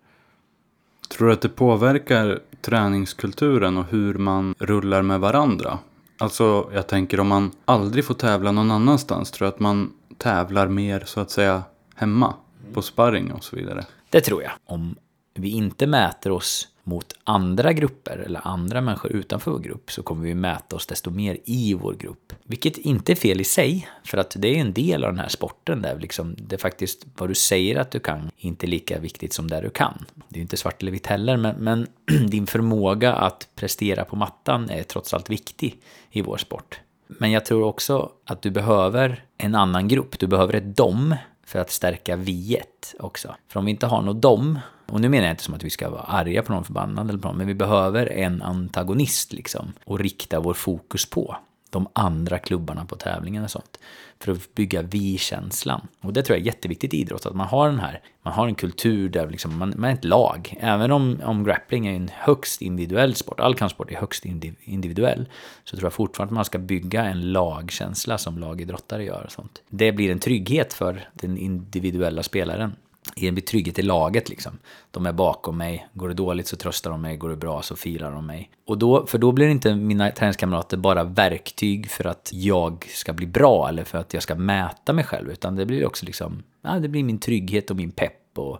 Tror 1.15 1.27
du 1.27 1.33
att 1.33 1.41
det 1.41 1.49
påverkar 1.49 2.39
träningskulturen 2.61 3.77
och 3.77 3.85
hur 3.85 4.13
man 4.13 4.55
rullar 4.59 5.01
med 5.01 5.19
varandra? 5.19 5.79
Alltså, 6.17 6.69
jag 6.73 6.87
tänker 6.87 7.19
om 7.19 7.27
man 7.27 7.51
aldrig 7.65 8.05
får 8.05 8.13
tävla 8.13 8.51
någon 8.51 8.71
annanstans, 8.71 9.31
tror 9.31 9.45
du 9.45 9.49
att 9.49 9.59
man 9.59 9.93
tävlar 10.17 10.67
mer 10.67 11.03
så 11.05 11.19
att 11.19 11.31
säga 11.31 11.63
hemma 11.95 12.33
på 12.73 12.81
sparring 12.81 13.31
och 13.31 13.43
så 13.43 13.55
vidare? 13.55 13.85
Det 14.09 14.21
tror 14.21 14.43
jag. 14.43 14.51
Om 14.65 14.95
vi 15.33 15.49
inte 15.49 15.87
mäter 15.87 16.31
oss 16.31 16.67
mot 16.83 17.13
andra 17.23 17.73
grupper 17.73 18.17
eller 18.17 18.47
andra 18.47 18.81
människor 18.81 19.11
utanför 19.11 19.51
vår 19.51 19.59
grupp 19.59 19.91
så 19.91 20.03
kommer 20.03 20.23
vi 20.23 20.35
mäta 20.35 20.75
oss 20.75 20.87
desto 20.87 21.11
mer 21.11 21.37
i 21.45 21.73
vår 21.73 21.93
grupp. 21.93 22.33
Vilket 22.43 22.77
inte 22.77 23.11
är 23.11 23.15
fel 23.15 23.41
i 23.41 23.43
sig, 23.43 23.87
för 24.03 24.17
att 24.17 24.35
det 24.39 24.47
är 24.47 24.61
en 24.61 24.73
del 24.73 25.03
av 25.03 25.11
den 25.11 25.19
här 25.19 25.29
sporten 25.29 25.81
där 25.81 25.99
liksom 25.99 26.35
det 26.37 26.55
är 26.55 26.59
faktiskt 26.59 27.05
vad 27.17 27.29
du 27.29 27.35
säger 27.35 27.75
att 27.75 27.91
du 27.91 27.99
kan 27.99 28.31
inte 28.37 28.65
är 28.65 28.67
lika 28.67 28.99
viktigt 28.99 29.33
som 29.33 29.47
det 29.47 29.61
du 29.61 29.69
kan. 29.69 30.05
Det 30.15 30.35
är 30.35 30.37
ju 30.37 30.41
inte 30.41 30.57
svart 30.57 30.81
eller 30.81 30.91
vitt 30.91 31.07
heller, 31.07 31.37
men, 31.37 31.55
men 31.55 31.87
din 32.29 32.47
förmåga 32.47 33.13
att 33.13 33.47
prestera 33.55 34.05
på 34.05 34.15
mattan 34.15 34.69
är 34.69 34.83
trots 34.83 35.13
allt 35.13 35.29
viktig 35.29 35.77
i 36.11 36.21
vår 36.21 36.37
sport. 36.37 36.79
Men 37.07 37.31
jag 37.31 37.45
tror 37.45 37.63
också 37.63 38.11
att 38.25 38.41
du 38.41 38.51
behöver 38.51 39.23
en 39.37 39.55
annan 39.55 39.87
grupp. 39.87 40.19
Du 40.19 40.27
behöver 40.27 40.53
ett 40.53 40.77
dom 40.77 41.15
för 41.51 41.59
att 41.59 41.71
stärka 41.71 42.15
viet 42.15 42.95
också. 42.99 43.35
För 43.47 43.59
om 43.59 43.65
vi 43.65 43.71
inte 43.71 43.85
har 43.85 44.01
något 44.01 44.21
dom, 44.21 44.59
och 44.85 45.01
nu 45.01 45.09
menar 45.09 45.23
jag 45.23 45.33
inte 45.33 45.43
som 45.43 45.53
att 45.53 45.63
vi 45.63 45.69
ska 45.69 45.89
vara 45.89 46.01
arga 46.01 46.43
på 46.43 46.53
någon 46.53 46.63
förbannad 46.63 47.09
eller 47.09 47.19
på 47.19 47.27
någon, 47.27 47.37
men 47.37 47.47
vi 47.47 47.53
behöver 47.53 48.11
en 48.11 48.41
antagonist 48.41 49.33
liksom 49.33 49.73
och 49.85 49.99
rikta 49.99 50.39
vår 50.39 50.53
fokus 50.53 51.09
på 51.09 51.35
de 51.71 51.87
andra 51.93 52.39
klubbarna 52.39 52.85
på 52.85 52.95
tävlingen 52.95 53.43
och 53.43 53.51
sånt. 53.51 53.79
För 54.19 54.31
att 54.31 54.55
bygga 54.55 54.81
vi-känslan. 54.81 55.87
Och 56.01 56.13
det 56.13 56.23
tror 56.23 56.37
jag 56.37 56.41
är 56.41 56.45
jätteviktigt 56.45 56.93
i 56.93 56.97
idrott, 56.97 57.25
att 57.25 57.35
man 57.35 57.47
har 57.47 57.69
den 57.69 57.79
här, 57.79 58.01
man 58.23 58.33
har 58.33 58.47
en 58.47 58.55
kultur 58.55 59.09
där 59.09 59.29
liksom 59.29 59.57
man, 59.57 59.73
man 59.77 59.89
är 59.89 59.93
ett 59.93 60.05
lag. 60.05 60.57
Även 60.59 60.91
om, 60.91 61.19
om 61.23 61.43
grappling 61.43 61.87
är 61.87 61.93
en 61.93 62.09
högst 62.13 62.61
individuell 62.61 63.15
sport, 63.15 63.39
all 63.39 63.55
kampsport 63.55 63.91
är 63.91 63.95
högst 63.95 64.25
individuell, 64.61 65.29
så 65.63 65.75
tror 65.75 65.85
jag 65.85 65.93
fortfarande 65.93 66.31
att 66.31 66.35
man 66.35 66.45
ska 66.45 66.57
bygga 66.57 67.05
en 67.05 67.31
lagkänsla 67.31 68.17
som 68.17 68.37
lagidrottare 68.37 69.03
gör. 69.03 69.23
Och 69.25 69.31
sånt. 69.31 69.61
Det 69.69 69.91
blir 69.91 70.11
en 70.11 70.19
trygghet 70.19 70.73
för 70.73 71.09
den 71.13 71.37
individuella 71.37 72.23
spelaren 72.23 72.75
ger 73.15 73.31
mig 73.31 73.41
trygghet 73.41 73.79
i 73.79 73.81
laget 73.81 74.29
liksom. 74.29 74.59
De 74.91 75.05
är 75.05 75.11
bakom 75.11 75.57
mig, 75.57 75.87
går 75.93 76.07
det 76.07 76.13
dåligt 76.13 76.47
så 76.47 76.55
tröstar 76.55 76.91
de 76.91 77.01
mig, 77.01 77.17
går 77.17 77.29
det 77.29 77.35
bra 77.35 77.61
så 77.61 77.75
firar 77.75 78.11
de 78.11 78.25
mig. 78.25 78.49
Och 78.67 78.77
då, 78.77 79.05
för 79.05 79.17
då 79.17 79.31
blir 79.31 79.47
inte 79.47 79.75
mina 79.75 80.11
träningskamrater 80.11 80.77
bara 80.77 81.03
verktyg 81.03 81.89
för 81.89 82.07
att 82.07 82.29
jag 82.33 82.85
ska 82.89 83.13
bli 83.13 83.27
bra 83.27 83.69
eller 83.69 83.83
för 83.83 83.97
att 83.97 84.13
jag 84.13 84.23
ska 84.23 84.35
mäta 84.35 84.93
mig 84.93 85.03
själv, 85.03 85.31
utan 85.31 85.55
det 85.55 85.65
blir 85.65 85.85
också 85.85 86.05
liksom, 86.05 86.43
ja, 86.61 86.79
det 86.79 86.87
blir 86.87 87.03
min 87.03 87.19
trygghet 87.19 87.69
och 87.69 87.75
min 87.75 87.91
pepp 87.91 88.37
och 88.37 88.59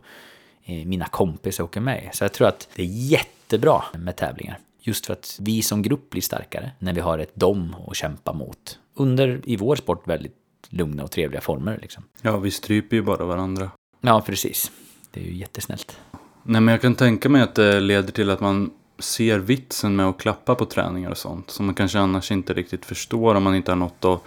eh, 0.64 0.86
mina 0.86 1.06
kompisar 1.06 1.64
åker 1.64 1.82
med. 1.82 2.10
Så 2.14 2.24
jag 2.24 2.34
tror 2.34 2.48
att 2.48 2.70
det 2.76 2.82
är 2.82 2.88
jättebra 2.88 3.84
med 3.94 4.16
tävlingar. 4.16 4.60
Just 4.84 5.06
för 5.06 5.14
att 5.14 5.38
vi 5.42 5.62
som 5.62 5.82
grupp 5.82 6.10
blir 6.10 6.22
starkare 6.22 6.72
när 6.80 6.94
vi 6.94 7.02
har 7.02 7.20
ett 7.20 7.36
dom 7.36 7.76
att 7.88 7.96
kämpa 7.96 8.34
mot. 8.34 8.80
Under, 8.94 9.42
i 9.44 9.56
vår 9.56 9.76
sport, 9.76 10.08
väldigt 10.08 10.36
lugna 10.70 11.04
och 11.04 11.12
trevliga 11.12 11.42
former. 11.42 11.80
Liksom. 11.82 12.04
Ja, 12.22 12.38
vi 12.38 12.52
stryper 12.52 12.96
ju 12.96 13.02
bara 13.02 13.26
varandra. 13.26 13.72
Ja, 14.02 14.22
precis. 14.22 14.72
Det 15.12 15.20
är 15.20 15.24
ju 15.24 15.36
jättesnällt. 15.36 15.98
Nej, 16.44 16.62
men 16.62 16.72
jag 16.72 16.82
kan 16.82 16.96
tänka 16.96 17.30
mig 17.30 17.42
att 17.42 17.56
det 17.56 17.80
leder 17.80 18.12
till 18.12 18.30
att 18.30 18.40
man 18.40 18.72
ser 19.00 19.40
vitsen 19.40 19.96
med 19.96 20.06
att 20.06 20.18
klappa 20.18 20.56
på 20.56 20.66
träningar 20.66 21.10
och 21.10 21.18
sånt. 21.18 21.50
Som 21.50 21.66
man 21.66 21.76
kanske 21.76 22.00
annars 22.00 22.32
inte 22.32 22.54
riktigt 22.54 22.86
förstår 22.86 23.36
om 23.36 23.44
man 23.44 23.56
inte 23.56 23.72
har 23.72 23.76
något 23.76 24.06
att, 24.06 24.22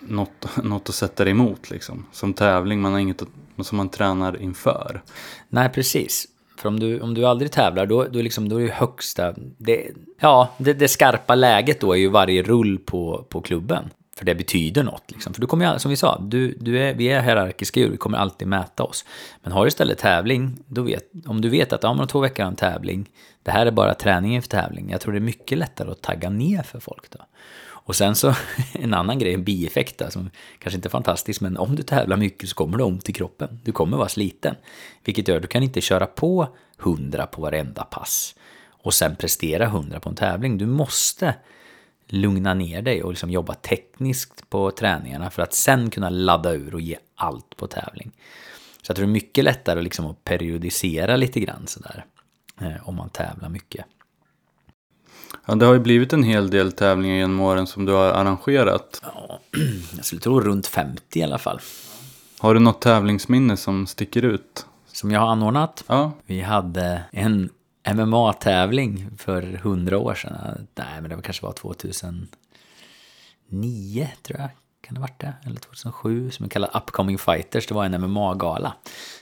något, 0.00 0.56
något 0.62 0.88
att 0.88 0.94
sätta 0.94 1.24
det 1.24 1.30
emot. 1.30 1.70
Liksom. 1.70 2.06
Som 2.12 2.34
tävling, 2.34 2.80
man 2.80 2.92
har 2.92 2.98
inget 2.98 3.22
att, 3.22 3.66
som 3.66 3.76
man 3.76 3.88
tränar 3.88 4.42
inför. 4.42 5.02
Nej, 5.48 5.68
precis. 5.68 6.26
För 6.58 6.68
om 6.68 6.80
du, 6.80 7.00
om 7.00 7.14
du 7.14 7.24
aldrig 7.24 7.52
tävlar, 7.52 7.86
då, 7.86 8.04
då, 8.04 8.22
liksom, 8.22 8.48
då 8.48 8.56
är 8.56 8.66
det 8.66 8.72
högsta... 8.72 9.34
Det, 9.58 9.90
ja, 10.20 10.50
det, 10.58 10.72
det 10.72 10.88
skarpa 10.88 11.34
läget 11.34 11.80
då 11.80 11.92
är 11.92 11.96
ju 11.96 12.08
varje 12.08 12.42
rull 12.42 12.78
på, 12.78 13.26
på 13.28 13.40
klubben. 13.40 13.90
För 14.18 14.24
det 14.24 14.34
betyder 14.34 14.82
något. 14.82 15.10
Liksom. 15.10 15.34
För 15.34 15.40
du 15.40 15.46
kommer 15.46 15.78
som 15.78 15.90
vi 15.90 15.96
sa, 15.96 16.18
du, 16.18 16.56
du 16.60 16.78
är, 16.78 16.94
vi 16.94 17.08
är 17.08 17.22
hierarkiska 17.22 17.80
djur, 17.80 17.90
vi 17.90 17.96
kommer 17.96 18.18
alltid 18.18 18.48
mäta 18.48 18.82
oss. 18.82 19.04
Men 19.42 19.52
har 19.52 19.64
du 19.64 19.68
istället 19.68 19.98
tävling, 19.98 20.58
då 20.66 20.82
vet, 20.82 21.04
om 21.26 21.40
du 21.40 21.48
vet 21.48 21.72
att 21.72 21.82
ja, 21.82 21.88
om 21.88 22.06
två 22.06 22.20
veckor 22.20 22.42
har 22.42 22.50
en 22.50 22.56
tävling, 22.56 23.10
det 23.42 23.50
här 23.50 23.66
är 23.66 23.70
bara 23.70 23.94
träningen 23.94 24.42
för 24.42 24.48
tävling. 24.48 24.90
Jag 24.90 25.00
tror 25.00 25.12
det 25.12 25.18
är 25.18 25.20
mycket 25.20 25.58
lättare 25.58 25.90
att 25.90 26.02
tagga 26.02 26.30
ner 26.30 26.62
för 26.62 26.80
folk 26.80 27.10
då. 27.10 27.18
Och 27.88 27.96
sen 27.96 28.14
så, 28.14 28.34
en 28.72 28.94
annan 28.94 29.18
grej, 29.18 29.34
en 29.34 29.44
bieffekt 29.44 29.98
där, 29.98 30.10
som 30.10 30.30
kanske 30.58 30.76
inte 30.76 30.88
är 30.88 30.90
fantastisk, 30.90 31.40
men 31.40 31.56
om 31.56 31.76
du 31.76 31.82
tävlar 31.82 32.16
mycket 32.16 32.48
så 32.48 32.54
kommer 32.54 32.78
du 32.78 32.84
ont 32.84 33.08
i 33.08 33.12
kroppen. 33.12 33.60
Du 33.64 33.72
kommer 33.72 33.96
vara 33.96 34.08
sliten. 34.08 34.54
Vilket 35.04 35.28
gör 35.28 35.36
att 35.36 35.42
du 35.42 35.48
kan 35.48 35.62
inte 35.62 35.80
köra 35.80 36.06
på 36.06 36.48
100 36.80 37.26
på 37.26 37.42
varenda 37.42 37.84
pass 37.84 38.34
och 38.82 38.94
sen 38.94 39.16
prestera 39.16 39.64
100 39.64 40.00
på 40.00 40.08
en 40.08 40.14
tävling. 40.14 40.58
Du 40.58 40.66
måste 40.66 41.34
lugna 42.08 42.54
ner 42.54 42.82
dig 42.82 43.02
och 43.02 43.10
liksom 43.10 43.30
jobba 43.30 43.54
tekniskt 43.54 44.50
på 44.50 44.70
träningarna 44.70 45.30
för 45.30 45.42
att 45.42 45.54
sen 45.54 45.90
kunna 45.90 46.10
ladda 46.10 46.52
ur 46.52 46.74
och 46.74 46.80
ge 46.80 46.98
allt 47.14 47.56
på 47.56 47.66
tävling. 47.66 48.12
Så 48.82 48.90
jag 48.90 48.96
tror 48.96 49.06
det 49.06 49.10
är 49.10 49.12
mycket 49.12 49.44
lättare 49.44 49.82
liksom 49.82 50.06
att 50.06 50.24
periodisera 50.24 51.16
lite 51.16 51.40
grann 51.40 51.66
sådär 51.66 52.04
eh, 52.60 52.88
om 52.88 52.94
man 52.96 53.10
tävlar 53.10 53.48
mycket. 53.48 53.84
Ja, 55.46 55.54
det 55.54 55.66
har 55.66 55.72
ju 55.72 55.80
blivit 55.80 56.12
en 56.12 56.22
hel 56.22 56.50
del 56.50 56.72
tävlingar 56.72 57.16
genom 57.16 57.40
åren 57.40 57.66
som 57.66 57.84
du 57.84 57.92
har 57.92 58.10
arrangerat. 58.10 59.00
Ja, 59.02 59.40
jag 59.96 60.04
skulle 60.04 60.20
tro 60.20 60.40
runt 60.40 60.66
50 60.66 61.18
i 61.18 61.22
alla 61.22 61.38
fall. 61.38 61.60
Har 62.38 62.54
du 62.54 62.60
något 62.60 62.80
tävlingsminne 62.80 63.56
som 63.56 63.86
sticker 63.86 64.22
ut? 64.22 64.66
Som 64.86 65.10
jag 65.10 65.20
har 65.20 65.28
anordnat? 65.28 65.84
Ja. 65.86 66.12
Vi 66.26 66.40
hade 66.40 67.02
en 67.12 67.50
MMA-tävling 67.84 69.10
för 69.18 69.42
hundra 69.42 69.98
år 69.98 70.14
sedan. 70.14 70.66
Nej, 70.74 71.00
men 71.00 71.10
det 71.10 71.16
var 71.16 71.22
kanske 71.22 71.46
var 71.46 71.52
2009 71.52 72.28
tror 74.22 74.40
jag. 74.40 74.50
Kan 74.80 74.94
det 74.94 75.00
ha 75.00 75.06
varit 75.06 75.20
det? 75.20 75.32
Eller 75.46 75.60
2007 75.60 76.30
som 76.30 76.44
är 76.44 76.50
kallad 76.50 76.70
Upcoming 76.74 77.18
Fighters. 77.18 77.66
Det 77.66 77.74
var 77.74 77.84
en 77.84 78.00
MMA-gala 78.00 78.72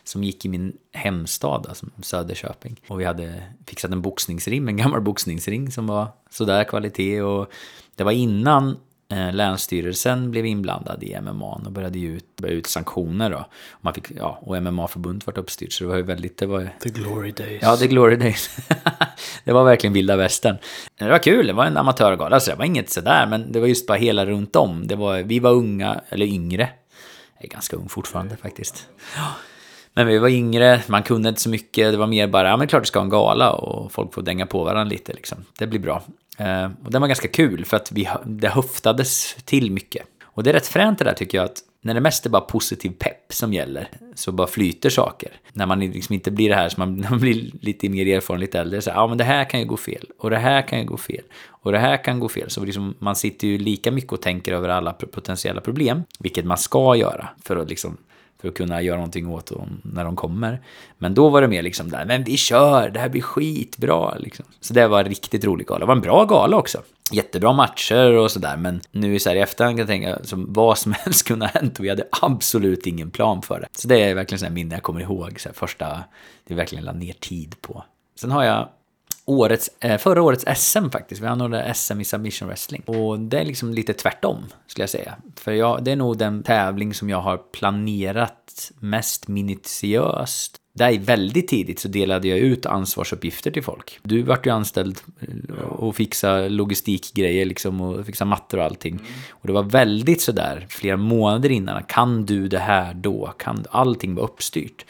som 0.05 0.25
gick 0.25 0.45
i 0.45 0.49
min 0.49 0.77
hemstad, 0.93 1.67
alltså 1.69 1.87
Söderköping. 2.03 2.81
Och 2.89 3.01
vi 3.01 3.05
hade 3.05 3.43
fixat 3.67 3.93
en 3.93 4.03
boxningsring, 4.03 4.69
en 4.69 4.77
gammal 4.77 5.01
boxningsring 5.01 5.73
som 5.73 5.87
var 5.87 6.09
sådär 6.31 6.65
kvalitet. 6.65 7.23
Och 7.23 7.51
det 7.95 8.05
var 8.05 8.13
innan 8.13 8.77
Länsstyrelsen 9.09 10.31
blev 10.31 10.47
inblandad 10.47 11.03
i 11.03 11.21
MMA 11.21 11.53
och 11.67 11.73
började 11.73 11.99
ge 11.99 12.09
ut, 12.09 12.37
började 12.37 12.59
ut 12.59 12.67
sanktioner. 12.67 13.31
Då. 13.31 13.47
Man 13.81 13.95
fick, 13.95 14.11
ja, 14.11 14.39
och 14.43 14.63
MMA-förbundet 14.63 15.27
var 15.27 15.39
uppstyrt, 15.39 15.73
så 15.73 15.85
det 15.85 15.91
var 15.91 15.97
ju 15.97 16.03
väldigt... 16.03 16.39
Det 16.39 16.47
var, 16.47 16.71
the 16.81 16.89
glory 16.89 17.33
days. 17.33 17.63
Ja, 17.63 17.77
the 17.77 17.87
glory 17.87 18.17
days. 18.17 18.57
det 19.45 19.53
var 19.53 19.65
verkligen 19.65 19.93
vilda 19.95 20.17
västern. 20.17 20.57
Det 20.99 21.09
var 21.09 21.19
kul, 21.19 21.47
det 21.47 21.53
var 21.53 21.67
en 21.67 21.77
amatörgala, 21.77 22.41
så 22.41 22.51
det 22.51 22.57
var 22.57 22.65
inget 22.65 22.91
sådär, 22.91 23.27
men 23.27 23.53
det 23.53 23.61
var 23.61 23.67
just 23.67 23.87
bara 23.87 23.99
hela 23.99 24.27
runt 24.27 24.57
om. 24.57 24.87
Det 24.87 24.97
var, 24.97 25.23
vi 25.23 25.39
var 25.39 25.51
unga, 25.51 26.01
eller 26.09 26.27
yngre. 26.27 26.69
Jag 27.39 27.45
är 27.45 27.49
ganska 27.49 27.77
ung 27.77 27.89
fortfarande 27.89 28.37
faktiskt. 28.37 28.89
Men 29.97 30.07
vi 30.07 30.19
var 30.19 30.29
yngre, 30.29 30.83
man 30.87 31.03
kunde 31.03 31.29
inte 31.29 31.41
så 31.41 31.49
mycket, 31.49 31.93
det 31.93 31.97
var 31.97 32.07
mer 32.07 32.27
bara, 32.27 32.49
ja 32.49 32.57
men 32.57 32.69
klart 32.69 32.83
det 32.83 32.87
ska 32.87 32.99
ha 32.99 33.05
en 33.05 33.11
gala 33.11 33.53
och 33.53 33.93
folk 33.93 34.15
får 34.15 34.23
dänga 34.23 34.47
på 34.47 34.65
varandra 34.65 34.85
lite 34.85 35.13
liksom. 35.13 35.39
Det 35.59 35.67
blir 35.67 35.81
bra. 35.81 36.03
Eh, 36.39 36.71
och 36.85 36.91
den 36.91 37.01
var 37.01 37.09
ganska 37.09 37.29
kul 37.29 37.65
för 37.65 37.77
att 37.77 37.93
vi, 37.93 38.09
det 38.25 38.49
höftades 38.49 39.37
till 39.45 39.73
mycket. 39.73 40.07
Och 40.25 40.43
det 40.43 40.51
är 40.51 40.55
rätt 40.55 40.67
fränt 40.67 40.99
det 40.99 41.05
där 41.05 41.13
tycker 41.13 41.39
jag 41.39 41.45
att 41.45 41.59
när 41.83 41.95
det 41.95 42.01
mest 42.01 42.27
är 42.27 42.31
bara 42.31 42.41
positiv 42.41 42.91
pepp 42.99 43.33
som 43.33 43.53
gäller 43.53 43.89
så 44.15 44.33
bara 44.33 44.47
flyter 44.47 44.91
saker. 44.91 45.31
När 45.53 45.67
man 45.67 45.81
liksom 45.81 46.15
inte 46.15 46.31
blir 46.31 46.49
det 46.49 46.55
här 46.55 46.69
som 46.69 46.81
man, 46.81 47.07
man 47.11 47.21
blir 47.21 47.51
lite 47.61 47.89
mer 47.89 48.07
erfaren, 48.07 48.41
lite 48.41 48.61
äldre. 48.61 48.83
Så 48.83 48.91
ja 48.91 49.07
men 49.07 49.19
det 49.19 49.25
här 49.25 49.51
kan 49.51 49.61
ju 49.61 49.67
gå 49.67 49.77
fel 49.77 50.07
och 50.19 50.31
det 50.31 50.39
här 50.39 50.69
kan 50.69 50.79
ju 50.79 50.85
gå 50.85 50.97
fel 50.97 51.25
och 51.49 51.73
det 51.73 51.79
här 51.79 52.05
kan 52.05 52.21
gå 52.21 52.29
fel. 52.29 52.51
Så 52.51 52.65
liksom, 52.65 52.95
man 52.99 53.17
sitter 53.17 53.49
ju 53.49 53.59
lika 53.59 53.91
mycket 53.91 54.13
och 54.13 54.23
tänker 54.23 54.53
över 54.53 54.69
alla 54.69 54.93
potentiella 54.93 55.61
problem, 55.61 56.03
vilket 56.19 56.45
man 56.45 56.59
ska 56.59 56.97
göra 56.97 57.29
för 57.45 57.57
att 57.57 57.69
liksom 57.69 57.97
för 58.41 58.49
att 58.49 58.55
kunna 58.55 58.83
göra 58.83 58.97
någonting 58.97 59.29
åt 59.29 59.47
dem 59.47 59.81
när 59.85 60.05
de 60.05 60.17
kommer. 60.17 60.61
Men 60.99 61.15
då 61.15 61.29
var 61.29 61.43
det 61.43 61.49
mer 61.49 61.63
liksom 61.63 61.91
där, 61.91 62.05
men 62.05 62.25
vi 62.25 62.37
kör, 62.37 62.91
det 62.91 63.01
här 63.01 63.09
blir 63.09 63.23
skitbra 63.23 64.15
liksom. 64.19 64.45
Så 64.61 64.75
det 64.75 64.89
var 64.89 65.01
en 65.01 65.09
riktigt 65.09 65.45
rolig 65.45 65.67
gala. 65.67 65.79
Det 65.79 65.87
var 65.87 65.95
en 65.95 66.01
bra 66.01 66.25
gala 66.25 66.57
också. 66.57 66.83
Jättebra 67.13 67.53
matcher 67.53 68.13
och 68.13 68.31
sådär, 68.31 68.57
men 68.57 68.81
nu 68.91 69.15
i, 69.15 69.19
så 69.19 69.29
här, 69.29 69.37
i 69.37 69.41
efterhand 69.41 69.73
kan 69.73 69.79
jag 69.79 69.89
tänka 69.89 70.25
som 70.25 70.53
vad 70.53 70.79
som 70.79 70.93
helst 70.99 71.27
kunde 71.27 71.47
ha 71.47 71.51
hänt 71.51 71.79
och 71.79 71.85
vi 71.85 71.89
hade 71.89 72.09
absolut 72.23 72.87
ingen 72.87 73.11
plan 73.11 73.43
för 73.43 73.61
det. 73.61 73.67
Så 73.73 73.89
det 73.89 74.03
är 74.03 74.15
verkligen 74.15 74.39
sådana 74.39 74.55
minnen 74.55 74.73
jag 74.73 74.83
kommer 74.83 75.01
ihåg, 75.01 75.41
så 75.41 75.49
här, 75.49 75.55
första, 75.55 76.05
det 76.45 76.55
verkligen 76.55 76.85
la 76.85 76.93
ner 76.93 77.13
tid 77.13 77.55
på. 77.61 77.85
Sen 78.21 78.31
har 78.31 78.45
jag 78.45 78.69
årets, 79.27 79.71
eh, 79.81 79.99
förra 79.99 80.23
årets 80.23 80.45
SM 80.57 80.91
faktiskt. 80.91 81.23
Vi 81.23 81.27
anordnade 81.27 81.75
SM 81.75 82.01
i 82.01 82.05
submission 82.05 82.49
wrestling. 82.49 82.83
Och 82.87 83.19
det 83.19 83.39
är 83.41 83.45
liksom 83.45 83.75
lite 83.75 83.93
tvärtom, 83.93 84.45
skulle 84.67 84.83
jag 84.83 84.91
säga. 84.91 85.15
För 85.37 85.53
jag, 85.53 85.85
det 85.85 85.93
är 85.93 85.97
nog 85.97 86.19
den 86.19 86.43
tävling 86.43 86.95
som 86.95 87.11
jag 87.11 87.21
har 87.21 87.37
planerat 87.37 88.73
mest 88.81 89.29
minutiöst 89.29 90.61
där 90.77 90.99
väldigt 90.99 91.49
tidigt 91.49 91.79
så 91.79 91.89
delade 91.89 92.29
jag 92.29 92.39
ut 92.39 92.67
ansvarsuppgifter 92.67 93.51
till 93.51 93.63
folk. 93.63 93.99
Du 94.03 94.23
vart 94.23 94.47
ju 94.47 94.51
anställd 94.51 94.99
eh, 95.21 95.65
och 95.65 95.97
fixa 95.97 96.49
logistikgrejer 96.49 97.45
liksom 97.45 97.81
och 97.81 98.07
fixa 98.07 98.25
mattor 98.25 98.59
och 98.59 98.65
allting. 98.65 98.93
Mm. 98.93 99.05
Och 99.31 99.47
det 99.47 99.53
var 99.53 99.63
väldigt 99.63 100.21
sådär 100.21 100.67
flera 100.69 100.97
månader 100.97 101.51
innan. 101.51 101.83
Kan 101.83 102.27
du 102.27 102.49
det 102.49 102.59
här 102.59 102.95
då? 102.95 103.35
Kan 103.39 103.65
allting 103.71 104.15
vara 104.15 104.27
uppstyrt? 104.27 104.85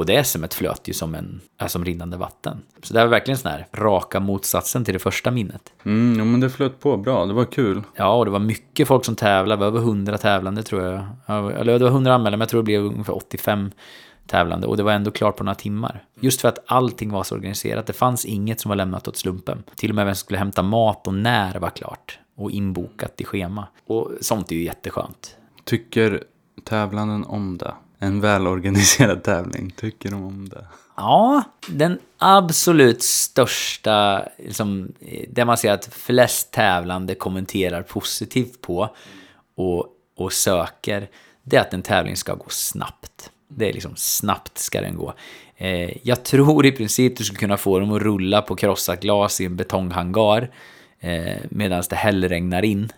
Och 0.00 0.06
det 0.06 0.24
SMet 0.24 0.54
flöt 0.54 0.88
ju 0.88 0.92
som, 0.92 1.14
en, 1.14 1.40
som 1.66 1.84
rinnande 1.84 2.16
vatten. 2.16 2.62
Så 2.82 2.94
det 2.94 3.00
var 3.00 3.06
verkligen 3.06 3.38
sån 3.38 3.50
här 3.50 3.66
raka 3.72 4.20
motsatsen 4.20 4.84
till 4.84 4.94
det 4.94 5.00
första 5.00 5.30
minnet. 5.30 5.72
Mm, 5.84 6.18
ja, 6.18 6.24
men 6.24 6.40
det 6.40 6.50
flöt 6.50 6.80
på 6.80 6.96
bra, 6.96 7.26
det 7.26 7.32
var 7.32 7.44
kul. 7.44 7.82
Ja, 7.94 8.14
och 8.14 8.24
det 8.24 8.30
var 8.30 8.38
mycket 8.38 8.88
folk 8.88 9.04
som 9.04 9.16
tävlade, 9.16 9.56
det 9.56 9.70
var 9.70 9.78
över 9.78 9.88
100 9.88 10.18
tävlande 10.18 10.62
tror 10.62 10.82
jag. 10.82 11.06
Eller 11.60 11.78
det 11.78 11.84
var 11.84 11.90
100 11.90 12.14
anmälda, 12.14 12.36
men 12.36 12.40
jag 12.40 12.48
tror 12.48 12.60
det 12.62 12.64
blev 12.64 12.84
ungefär 12.84 13.16
85 13.16 13.70
tävlande 14.26 14.66
och 14.66 14.76
det 14.76 14.82
var 14.82 14.92
ändå 14.92 15.10
klart 15.10 15.36
på 15.36 15.44
några 15.44 15.54
timmar. 15.54 16.04
Just 16.20 16.40
för 16.40 16.48
att 16.48 16.58
allting 16.66 17.10
var 17.10 17.22
så 17.22 17.34
organiserat. 17.34 17.86
Det 17.86 17.92
fanns 17.92 18.24
inget 18.24 18.60
som 18.60 18.68
var 18.68 18.76
lämnat 18.76 19.08
åt 19.08 19.16
slumpen. 19.16 19.62
Till 19.76 19.90
och 19.90 19.96
med 19.96 20.06
vem 20.06 20.14
som 20.14 20.20
skulle 20.20 20.38
hämta 20.38 20.62
mat 20.62 21.06
och 21.06 21.14
när 21.14 21.58
var 21.58 21.70
klart 21.70 22.18
och 22.36 22.50
inbokat 22.50 23.20
i 23.20 23.24
schema. 23.24 23.66
Och 23.86 24.10
sånt 24.20 24.50
är 24.50 24.56
ju 24.56 24.64
jätteskönt. 24.64 25.36
Tycker 25.64 26.24
tävlanden 26.64 27.24
om 27.24 27.58
det? 27.58 27.74
En 28.02 28.20
välorganiserad 28.20 29.22
tävling, 29.24 29.70
tycker 29.70 30.10
de 30.10 30.24
om 30.24 30.48
det? 30.48 30.66
Ja, 30.96 31.42
den 31.68 31.98
absolut 32.18 33.02
största, 33.02 34.28
liksom, 34.38 34.92
det 35.28 35.44
man 35.44 35.56
ser 35.56 35.72
att 35.72 35.94
flest 35.94 36.50
tävlande 36.50 37.14
kommenterar 37.14 37.82
positivt 37.82 38.60
på 38.60 38.96
och, 39.56 39.86
och 40.16 40.32
söker, 40.32 41.08
det 41.42 41.56
är 41.56 41.60
att 41.60 41.74
en 41.74 41.82
tävling 41.82 42.16
ska 42.16 42.34
gå 42.34 42.48
snabbt. 42.48 43.30
Det 43.48 43.68
är 43.68 43.72
liksom 43.72 43.96
snabbt 43.96 44.58
ska 44.58 44.80
den 44.80 44.96
gå. 44.96 45.14
Eh, 45.56 46.06
jag 46.06 46.22
tror 46.24 46.66
i 46.66 46.72
princip 46.72 47.16
du 47.16 47.24
skulle 47.24 47.38
kunna 47.38 47.56
få 47.56 47.78
dem 47.78 47.92
att 47.92 48.02
rulla 48.02 48.42
på 48.42 48.56
krossat 48.56 49.00
glas 49.00 49.40
i 49.40 49.44
en 49.44 49.56
betonghangar 49.56 50.50
eh, 51.00 51.36
medan 51.50 51.82
det 51.90 51.96
hällregnar 51.96 52.64
in 52.64 52.92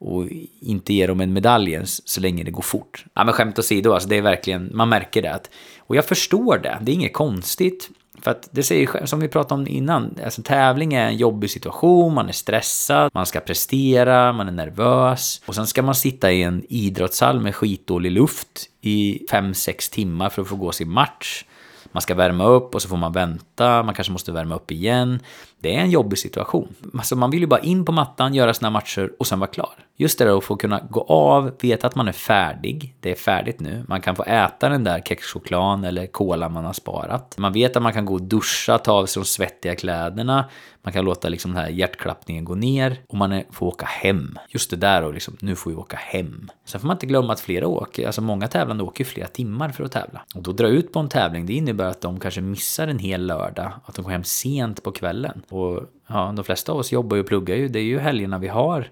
och 0.00 0.26
inte 0.60 0.94
ge 0.94 1.06
dem 1.06 1.20
en 1.20 1.32
medalj 1.32 1.72
ens 1.72 2.08
så 2.08 2.20
länge 2.20 2.44
det 2.44 2.50
går 2.50 2.62
fort. 2.62 3.04
Ja, 3.14 3.24
men 3.24 3.34
skämt 3.34 3.58
åsido, 3.58 3.92
alltså 3.92 4.08
det 4.08 4.16
är 4.16 4.22
verkligen, 4.22 4.70
man 4.74 4.88
märker 4.88 5.22
det. 5.22 5.32
Att, 5.32 5.50
och 5.78 5.96
jag 5.96 6.04
förstår 6.04 6.58
det, 6.58 6.78
det 6.80 6.92
är 6.92 6.94
inget 6.94 7.12
konstigt. 7.12 7.90
För 8.22 8.30
att 8.30 8.48
det 8.52 8.62
säger 8.62 9.06
som 9.06 9.20
vi 9.20 9.28
pratade 9.28 9.60
om 9.60 9.68
innan, 9.68 10.14
alltså 10.24 10.42
tävling 10.42 10.94
är 10.94 11.06
en 11.06 11.16
jobbig 11.16 11.50
situation, 11.50 12.14
man 12.14 12.28
är 12.28 12.32
stressad, 12.32 13.10
man 13.14 13.26
ska 13.26 13.40
prestera, 13.40 14.32
man 14.32 14.48
är 14.48 14.52
nervös. 14.52 15.42
Och 15.46 15.54
sen 15.54 15.66
ska 15.66 15.82
man 15.82 15.94
sitta 15.94 16.32
i 16.32 16.42
en 16.42 16.64
idrottshall 16.68 17.40
med 17.40 17.54
skitdålig 17.54 18.12
luft 18.12 18.70
i 18.80 19.26
5-6 19.30 19.92
timmar 19.92 20.30
för 20.30 20.42
att 20.42 20.48
få 20.48 20.56
gå 20.56 20.72
sin 20.72 20.90
match. 20.90 21.44
Man 21.92 22.02
ska 22.02 22.14
värma 22.14 22.44
upp 22.44 22.74
och 22.74 22.82
så 22.82 22.88
får 22.88 22.96
man 22.96 23.12
vänta, 23.12 23.82
man 23.82 23.94
kanske 23.94 24.12
måste 24.12 24.32
värma 24.32 24.54
upp 24.54 24.70
igen. 24.70 25.20
Det 25.60 25.76
är 25.76 25.80
en 25.80 25.90
jobbig 25.90 26.18
situation. 26.18 26.74
Alltså 26.94 27.16
man 27.16 27.30
vill 27.30 27.40
ju 27.40 27.46
bara 27.46 27.60
in 27.60 27.84
på 27.84 27.92
mattan, 27.92 28.34
göra 28.34 28.54
sina 28.54 28.70
matcher 28.70 29.10
och 29.18 29.26
sen 29.26 29.40
vara 29.40 29.50
klar. 29.50 29.70
Just 29.96 30.18
det 30.18 30.24
där 30.24 30.38
att 30.38 30.44
få 30.44 30.56
kunna 30.56 30.80
gå 30.90 31.00
av, 31.02 31.52
veta 31.60 31.86
att 31.86 31.94
man 31.94 32.08
är 32.08 32.12
färdig. 32.12 32.94
Det 33.00 33.10
är 33.10 33.14
färdigt 33.14 33.60
nu. 33.60 33.84
Man 33.88 34.00
kan 34.00 34.16
få 34.16 34.24
äta 34.24 34.68
den 34.68 34.84
där 34.84 35.00
kexchokladen 35.00 35.84
eller 35.84 36.06
kola 36.06 36.48
man 36.48 36.64
har 36.64 36.72
sparat. 36.72 37.34
Man 37.38 37.52
vet 37.52 37.76
att 37.76 37.82
man 37.82 37.92
kan 37.92 38.04
gå 38.04 38.14
och 38.14 38.22
duscha, 38.22 38.78
ta 38.78 38.92
av 38.92 39.06
sig 39.06 39.20
de 39.20 39.26
svettiga 39.26 39.76
kläderna. 39.76 40.44
Man 40.88 40.92
kan 40.92 41.04
låta 41.04 41.28
liksom 41.28 41.52
den 41.52 41.64
här 41.64 41.70
hjärtklappningen 41.70 42.44
gå 42.44 42.54
ner 42.54 43.00
och 43.08 43.16
man 43.16 43.42
får 43.50 43.66
åka 43.66 43.86
hem. 43.86 44.38
Just 44.48 44.70
det 44.70 44.76
där 44.76 45.02
och 45.02 45.14
liksom, 45.14 45.36
nu 45.40 45.56
får 45.56 45.70
vi 45.70 45.76
åka 45.76 45.96
hem. 45.96 46.50
Sen 46.64 46.80
får 46.80 46.86
man 46.86 46.94
inte 46.94 47.06
glömma 47.06 47.32
att 47.32 47.40
flera 47.40 47.66
åker, 47.66 48.06
alltså 48.06 48.22
många 48.22 48.48
tävlande 48.48 48.84
åker 48.84 49.04
flera 49.04 49.26
timmar 49.28 49.68
för 49.68 49.84
att 49.84 49.92
tävla. 49.92 50.22
Och 50.34 50.42
då 50.42 50.52
dra 50.52 50.68
ut 50.68 50.92
på 50.92 50.98
en 50.98 51.08
tävling, 51.08 51.46
det 51.46 51.52
innebär 51.52 51.84
att 51.84 52.00
de 52.00 52.20
kanske 52.20 52.40
missar 52.40 52.88
en 52.88 52.98
hel 52.98 53.26
lördag, 53.26 53.72
att 53.84 53.94
de 53.94 54.02
kommer 54.02 54.12
hem 54.12 54.24
sent 54.24 54.82
på 54.82 54.92
kvällen. 54.92 55.42
Och 55.48 55.82
ja, 56.06 56.32
de 56.36 56.44
flesta 56.44 56.72
av 56.72 56.78
oss 56.78 56.92
jobbar 56.92 57.16
ju 57.16 57.22
och 57.22 57.28
pluggar 57.28 57.56
ju, 57.56 57.68
det 57.68 57.78
är 57.78 57.84
ju 57.84 57.98
helgerna 57.98 58.38
vi 58.38 58.48
har 58.48 58.88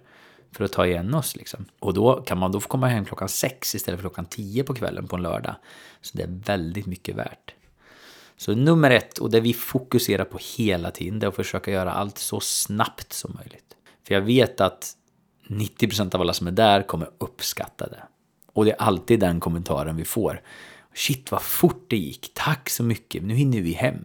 för 0.52 0.64
att 0.64 0.72
ta 0.72 0.86
igen 0.86 1.14
oss. 1.14 1.36
Liksom. 1.36 1.64
Och 1.78 1.94
då 1.94 2.14
kan 2.14 2.38
man 2.38 2.52
då 2.52 2.60
få 2.60 2.68
komma 2.68 2.88
hem 2.88 3.04
klockan 3.04 3.28
sex 3.28 3.74
istället 3.74 4.00
för 4.00 4.08
klockan 4.08 4.26
tio 4.26 4.64
på 4.64 4.74
kvällen 4.74 5.08
på 5.08 5.16
en 5.16 5.22
lördag. 5.22 5.54
Så 6.00 6.16
det 6.16 6.22
är 6.22 6.40
väldigt 6.46 6.86
mycket 6.86 7.16
värt. 7.16 7.54
Så 8.36 8.54
nummer 8.54 8.90
ett, 8.90 9.18
och 9.18 9.30
det 9.30 9.40
vi 9.40 9.54
fokuserar 9.54 10.24
på 10.24 10.38
hela 10.56 10.90
tiden, 10.90 11.18
det 11.18 11.26
är 11.26 11.28
att 11.28 11.36
försöka 11.36 11.70
göra 11.70 11.92
allt 11.92 12.18
så 12.18 12.40
snabbt 12.40 13.12
som 13.12 13.36
möjligt. 13.38 13.76
För 14.06 14.14
jag 14.14 14.20
vet 14.20 14.60
att 14.60 14.92
90% 15.48 16.14
av 16.14 16.20
alla 16.20 16.32
som 16.32 16.46
är 16.46 16.52
där 16.52 16.82
kommer 16.82 17.10
uppskatta 17.18 17.88
det. 17.88 18.02
Och 18.52 18.64
det 18.64 18.70
är 18.70 18.82
alltid 18.82 19.20
den 19.20 19.40
kommentaren 19.40 19.96
vi 19.96 20.04
får. 20.04 20.40
Shit 20.94 21.30
vad 21.30 21.42
fort 21.42 21.84
det 21.88 21.96
gick, 21.96 22.30
tack 22.34 22.70
så 22.70 22.82
mycket, 22.82 23.22
nu 23.22 23.34
hinner 23.34 23.60
vi 23.60 23.72
hem. 23.72 24.04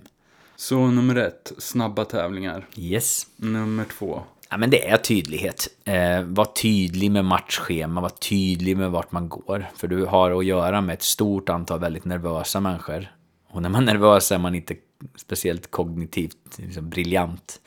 Så 0.56 0.88
nummer 0.88 1.16
ett, 1.16 1.52
snabba 1.58 2.06
tävlingar. 2.06 2.68
Yes. 2.76 3.28
Nummer 3.36 3.86
två. 3.86 4.22
Ja, 4.50 4.58
men 4.58 4.70
det 4.70 4.88
är 4.88 4.98
tydlighet. 4.98 5.68
Eh, 5.86 6.22
var 6.22 6.46
tydlig 6.46 7.12
med 7.12 7.26
matchschema, 7.26 8.02
var 8.02 8.10
tydlig 8.10 8.78
med 8.78 8.92
vart 8.92 9.12
man 9.12 9.30
går. 9.30 9.66
För 9.76 9.88
du 9.88 10.06
har 10.06 10.32
att 10.32 10.46
göra 10.46 10.82
med 10.82 10.94
ett 10.94 11.02
stort 11.02 11.50
antal 11.50 11.80
väldigt 11.80 12.06
nervösa 12.06 12.60
människor. 12.60 13.08
Och 13.52 13.62
när 13.62 13.70
man 13.70 13.82
är 13.90 13.94
nervös 13.94 14.32
är 14.32 14.38
man 14.38 14.56
inte 14.56 14.76
speciellt 15.16 15.72
kognitivt 15.72 16.58
liksom, 16.58 16.90
briljant. 16.90 17.62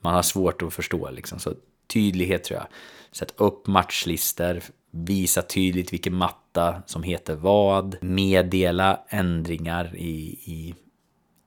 Man 0.00 0.14
har 0.14 0.22
svårt 0.22 0.62
att 0.62 0.74
förstå 0.74 1.10
liksom. 1.10 1.38
Så 1.38 1.54
tydlighet 1.86 2.44
tror 2.44 2.58
jag. 2.60 2.66
Sätt 3.12 3.34
upp 3.36 3.66
matchlistor. 3.66 4.60
visa 4.90 5.42
tydligt 5.42 5.92
vilken 5.92 6.14
matta 6.14 6.82
som 6.86 7.02
heter 7.02 7.34
vad, 7.34 7.96
meddela 8.02 9.00
ändringar 9.08 9.96
i, 9.96 10.38
i 10.44 10.74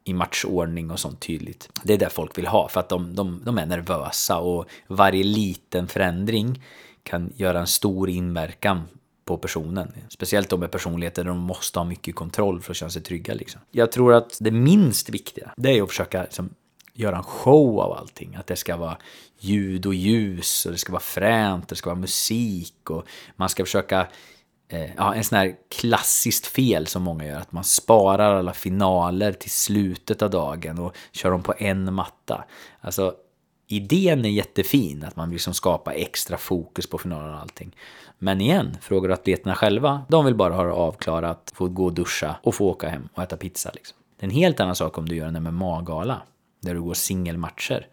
i 0.08 0.13
matchordning 0.13 0.91
och 0.91 1.00
sånt 1.00 1.19
tydligt. 1.19 1.69
Det 1.84 1.93
är 1.93 1.97
det 1.97 2.10
folk 2.10 2.38
vill 2.38 2.47
ha 2.47 2.67
för 2.67 2.80
att 2.80 2.89
de, 2.89 3.15
de, 3.15 3.41
de 3.45 3.58
är 3.58 3.65
nervösa 3.65 4.38
och 4.38 4.65
varje 4.88 5.23
liten 5.23 5.88
förändring 5.88 6.63
kan 7.04 7.34
göra 7.36 7.60
en 7.60 7.67
stor 7.67 8.10
inverkan 8.10 8.84
på 9.27 9.37
personen. 9.37 9.93
Speciellt 10.09 10.49
de 10.49 10.59
med 10.59 10.71
personligheter 10.71 11.23
där 11.23 11.29
de 11.29 11.39
måste 11.39 11.79
ha 11.79 11.83
mycket 11.83 12.15
kontroll 12.15 12.61
för 12.61 12.71
att 12.71 12.77
känna 12.77 12.89
sig 12.89 13.01
trygga. 13.01 13.33
Liksom. 13.33 13.61
Jag 13.71 13.91
tror 13.91 14.13
att 14.13 14.37
det 14.39 14.51
minst 14.51 15.09
viktiga, 15.09 15.53
det 15.57 15.77
är 15.77 15.81
att 15.81 15.89
försöka 15.89 16.23
liksom, 16.23 16.49
göra 16.93 17.17
en 17.17 17.23
show 17.23 17.79
av 17.79 17.91
allting. 17.91 18.35
Att 18.35 18.47
det 18.47 18.55
ska 18.55 18.77
vara 18.77 18.97
ljud 19.39 19.85
och 19.85 19.93
ljus 19.93 20.65
och 20.65 20.71
det 20.71 20.77
ska 20.77 20.91
vara 20.91 21.01
fränt, 21.01 21.67
det 21.67 21.75
ska 21.75 21.89
vara 21.89 21.99
musik 21.99 22.89
och 22.89 23.05
man 23.35 23.49
ska 23.49 23.65
försöka 23.65 24.07
eh, 24.69 24.95
ja, 24.97 25.15
en 25.15 25.23
sån 25.23 25.37
här 25.37 25.55
klassiskt 25.69 26.45
fel 26.45 26.87
som 26.87 27.03
många 27.03 27.25
gör, 27.25 27.39
att 27.39 27.51
man 27.51 27.63
sparar 27.63 28.35
alla 28.35 28.53
finaler 28.53 29.31
till 29.31 29.51
slutet 29.51 30.21
av 30.21 30.29
dagen 30.29 30.79
och 30.79 30.95
kör 31.11 31.31
dem 31.31 31.43
på 31.43 31.53
en 31.57 31.93
matta. 31.93 32.43
Alltså, 32.81 33.15
idén 33.67 34.25
är 34.25 34.30
jättefin, 34.30 35.03
att 35.03 35.15
man 35.15 35.30
vill 35.30 35.36
liksom 35.36 35.53
skapa 35.53 35.93
extra 35.93 36.38
fokus 36.38 36.89
på 36.89 36.97
finalen 36.97 37.34
och 37.34 37.39
allting. 37.39 37.75
Men 38.17 38.41
igen, 38.41 38.77
frågar 38.82 39.08
du 39.08 39.13
atleterna 39.13 39.56
själva, 39.56 40.01
de 40.10 40.25
vill 40.25 40.36
bara 40.36 40.53
ha 40.53 40.63
det 40.63 40.71
avklarat, 40.71 41.53
få 41.56 41.67
gå 41.67 41.86
och 41.86 41.93
duscha 41.93 42.36
och 42.43 42.56
få 42.56 42.65
åka 42.65 42.89
hem 42.89 43.10
och 43.13 43.23
äta 43.23 43.38
pizza. 43.38 43.71
Liksom. 43.73 43.97
Det 44.17 44.25
är 44.25 44.30
en 44.30 44.36
helt 44.36 44.60
annan 44.60 44.75
sak 44.75 44.97
om 44.97 45.10
du 45.10 45.15
gör 45.15 45.27
en 45.27 45.43
MMA-gala, 45.43 46.21
där 46.62 46.73
du 46.73 46.82
går 46.82 46.93
singelmatcher. 46.93 47.88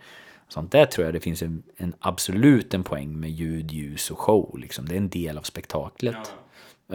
Sånt 0.49 0.73
där 0.73 0.87
tror 0.87 1.05
jag 1.05 1.15
det 1.15 1.21
finns 1.21 1.43
en, 1.43 1.63
en 1.77 1.95
absolut 1.99 2.75
en 2.75 2.85
poäng 2.85 3.21
med 3.21 3.31
ljud, 3.31 3.73
ljus 3.73 4.11
och 4.11 4.19
show. 4.19 4.59
Liksom. 4.59 4.89
Det 4.89 4.95
är 4.95 4.99
en 4.99 5.09
del 5.09 5.39
av 5.39 5.43
spektaklet. 5.43 6.17
Ja 6.21 6.45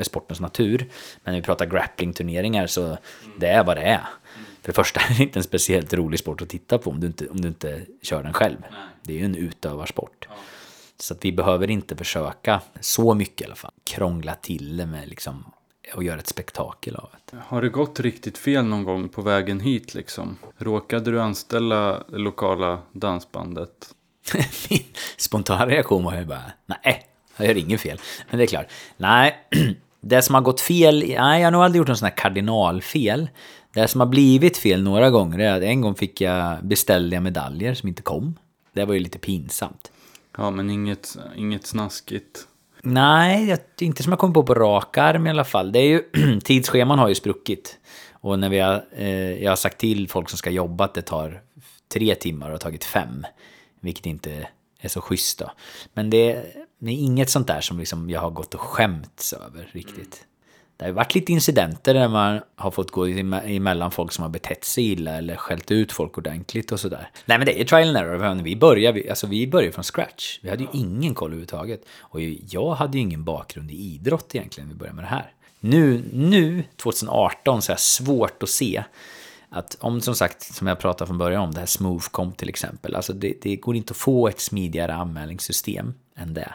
sportens 0.04 0.40
natur. 0.40 0.78
Men 1.24 1.34
när 1.34 1.40
vi 1.40 1.46
pratar 1.46 1.66
grapplingturneringar 1.66 2.68
så 2.68 2.86
mm. 2.86 3.00
det 3.38 3.48
är 3.48 3.64
vad 3.64 3.78
det 3.78 3.84
är. 3.84 4.04
Mm. 4.36 4.46
För 4.62 4.68
det 4.72 4.74
första 4.74 5.00
är 5.00 5.18
det 5.18 5.24
inte 5.24 5.40
en 5.40 5.44
speciellt 5.44 5.94
rolig 5.94 6.20
sport 6.20 6.42
att 6.42 6.50
titta 6.50 6.78
på 6.78 6.90
om 6.90 7.00
du 7.00 7.08
inte, 7.08 7.28
om 7.28 7.42
du 7.42 7.48
inte 7.48 7.82
kör 8.02 8.24
den 8.24 8.34
själv. 8.34 8.58
Nej. 8.62 8.80
Det 9.04 9.14
är 9.14 9.18
ju 9.18 9.26
en 9.26 9.36
utövarsport. 9.36 10.28
Ja. 10.30 10.36
Så 10.98 11.14
att 11.14 11.26
vi 11.26 11.32
behöver 11.32 11.70
inte 11.70 11.96
försöka, 11.96 12.62
så 12.80 13.14
mycket 13.14 13.42
i 13.42 13.46
alla 13.46 13.56
fall, 13.56 13.72
krångla 13.84 14.36
till 14.36 14.78
det 14.78 14.86
med 14.86 15.10
liksom 15.10 15.46
och 15.94 16.04
göra 16.04 16.20
ett 16.20 16.28
spektakel 16.28 16.96
av 16.96 17.10
det. 17.32 17.38
Har 17.48 17.62
det 17.62 17.70
gått 17.70 18.00
riktigt 18.00 18.38
fel 18.38 18.66
någon 18.66 18.84
gång 18.84 19.10
på 19.10 19.22
vägen 19.22 19.60
hit 19.60 19.94
liksom? 19.94 20.38
Råkade 20.58 21.12
du 21.12 21.22
anställa 21.22 22.04
det 22.10 22.18
lokala 22.18 22.80
dansbandet? 22.92 23.96
Min 24.70 24.84
spontana 25.18 25.68
reaktion 25.68 26.04
var 26.04 26.16
ju 26.16 26.26
bara, 26.26 26.52
nej, 26.66 27.06
jag 27.38 27.48
gör 27.48 27.58
inget 27.58 27.82
fel. 27.82 28.00
Men 28.30 28.38
det 28.38 28.44
är 28.44 28.48
klart. 28.48 28.68
Nej, 28.98 29.36
det 30.02 30.22
som 30.22 30.36
har 30.36 30.42
gått 30.42 30.62
fel, 30.62 31.00
nej 31.00 31.40
jag 31.40 31.48
har 31.48 31.52
nog 31.52 31.64
aldrig 31.64 31.80
gjort 31.80 31.90
en 31.90 31.98
sån 31.98 32.06
här 32.06 32.18
kardinalfel. 32.18 33.30
Det 33.74 33.88
som 33.88 34.02
har 34.02 34.08
blivit 34.08 34.58
fel 34.58 34.84
några 34.84 35.10
gånger 35.10 35.40
är 35.40 35.58
att 35.58 35.64
en 35.64 35.82
gång 35.82 35.96
fick 35.96 36.22
jag 36.22 36.66
beställda 36.66 37.22
medaljer 37.22 37.74
som 37.74 37.90
inte 37.90 38.02
kom. 38.02 38.40
Det 38.74 38.86
var 38.86 38.94
ju 38.94 39.00
lite 39.00 39.20
pinsamt. 39.20 39.92
Ja, 40.38 40.52
men 40.52 40.70
inget, 40.70 41.18
inget 41.36 41.66
snaskigt. 41.68 42.48
Nej, 42.82 43.58
inte 43.80 44.04
som 44.04 44.12
jag 44.12 44.20
kommer 44.20 44.34
på 44.34 44.44
på 44.44 44.54
rak 44.54 44.98
arm 44.98 45.28
i 45.28 45.30
alla 45.30 45.44
fall. 45.44 45.72
Det 45.72 45.80
är 45.80 45.88
ju, 45.88 46.04
tidsscheman 46.44 47.00
har 47.00 47.10
ju 47.10 47.16
spruckit. 47.16 47.78
Och 48.12 48.40
när 48.40 48.50
vi 48.50 48.60
har, 48.60 48.86
eh, 48.92 49.44
jag 49.44 49.52
har 49.52 49.56
sagt 49.56 49.78
till 49.78 50.10
folk 50.10 50.30
som 50.30 50.38
ska 50.38 50.50
jobba 50.50 50.86
att 50.86 50.94
det 50.94 51.02
tar 51.02 51.42
tre 51.94 52.16
timmar 52.16 52.46
och 52.46 52.52
har 52.52 52.58
tagit 52.58 52.84
fem. 52.84 53.26
Vilket 53.80 54.06
inte 54.06 54.48
är 54.80 54.90
så 54.90 55.02
schysst 55.02 55.40
då. 55.40 55.52
Men 55.94 56.10
det, 56.10 56.46
det 56.80 56.92
är 56.92 56.96
inget 56.96 57.30
sånt 57.30 57.48
där 57.48 57.62
som 57.62 57.80
liksom 57.80 58.10
jag 58.10 58.22
har 58.22 58.30
gått 58.30 58.54
och 58.54 58.62
skämts 58.62 59.34
över 59.34 59.70
riktigt. 59.72 60.26
Det 60.80 60.86
har 60.86 60.92
varit 60.92 61.16
lite 61.16 61.32
incidenter 61.32 61.94
där 61.94 62.08
man 62.08 62.42
har 62.56 62.72
fått 62.72 62.92
gå 62.92 63.06
emellan 63.06 63.92
folk 63.92 64.12
som 64.12 64.22
har 64.22 64.30
betett 64.30 64.64
sig 64.64 64.92
illa 64.92 65.12
eller 65.12 65.36
skällt 65.36 65.72
ut 65.72 65.92
folk 65.92 66.18
ordentligt 66.18 66.72
och 66.72 66.80
sådär. 66.80 67.10
Nej 67.26 67.38
men 67.38 67.46
det 67.46 67.62
är 67.62 67.66
trial 67.66 67.96
and 67.96 67.98
error. 67.98 68.44
Vi 68.44 68.56
börjar, 68.56 69.10
alltså 69.10 69.28
vi 69.28 69.48
börjar 69.48 69.72
från 69.72 69.84
scratch. 69.84 70.40
Vi 70.42 70.50
hade 70.50 70.64
ju 70.64 70.70
ingen 70.74 71.16
koll 71.16 71.30
överhuvudtaget. 71.30 71.82
Och 72.00 72.22
jag 72.22 72.74
hade 72.74 72.98
ju 72.98 73.04
ingen 73.04 73.24
bakgrund 73.24 73.72
i 73.72 73.76
idrott 73.76 74.36
egentligen 74.36 74.68
när 74.68 74.74
vi 74.74 74.80
började 74.80 74.96
med 74.96 75.04
det 75.04 75.08
här. 75.08 75.32
Nu, 75.60 76.04
nu 76.14 76.64
2018, 76.76 77.62
så 77.62 77.72
är 77.72 77.76
det 77.76 77.82
svårt 77.82 78.44
att 78.44 78.50
se 78.50 78.84
att 79.50 79.78
om 79.80 80.02
som 80.02 80.16
sagt, 80.16 80.56
som 80.56 80.68
jag 80.68 80.80
pratade 80.80 81.08
från 81.08 81.18
början 81.18 81.44
om, 81.44 81.54
det 81.54 81.60
här 81.60 81.68
Smoothcom 81.68 82.32
till 82.32 82.50
exempel, 82.50 82.96
alltså 82.96 83.14
det, 83.14 83.34
det, 83.42 83.56
går 83.56 83.76
inte 83.76 83.92
att 83.92 83.98
få 83.98 84.28
ett 84.28 84.40
smidigare 84.40 84.94
anmälningssystem 84.94 85.94
än 86.16 86.34
det. 86.34 86.54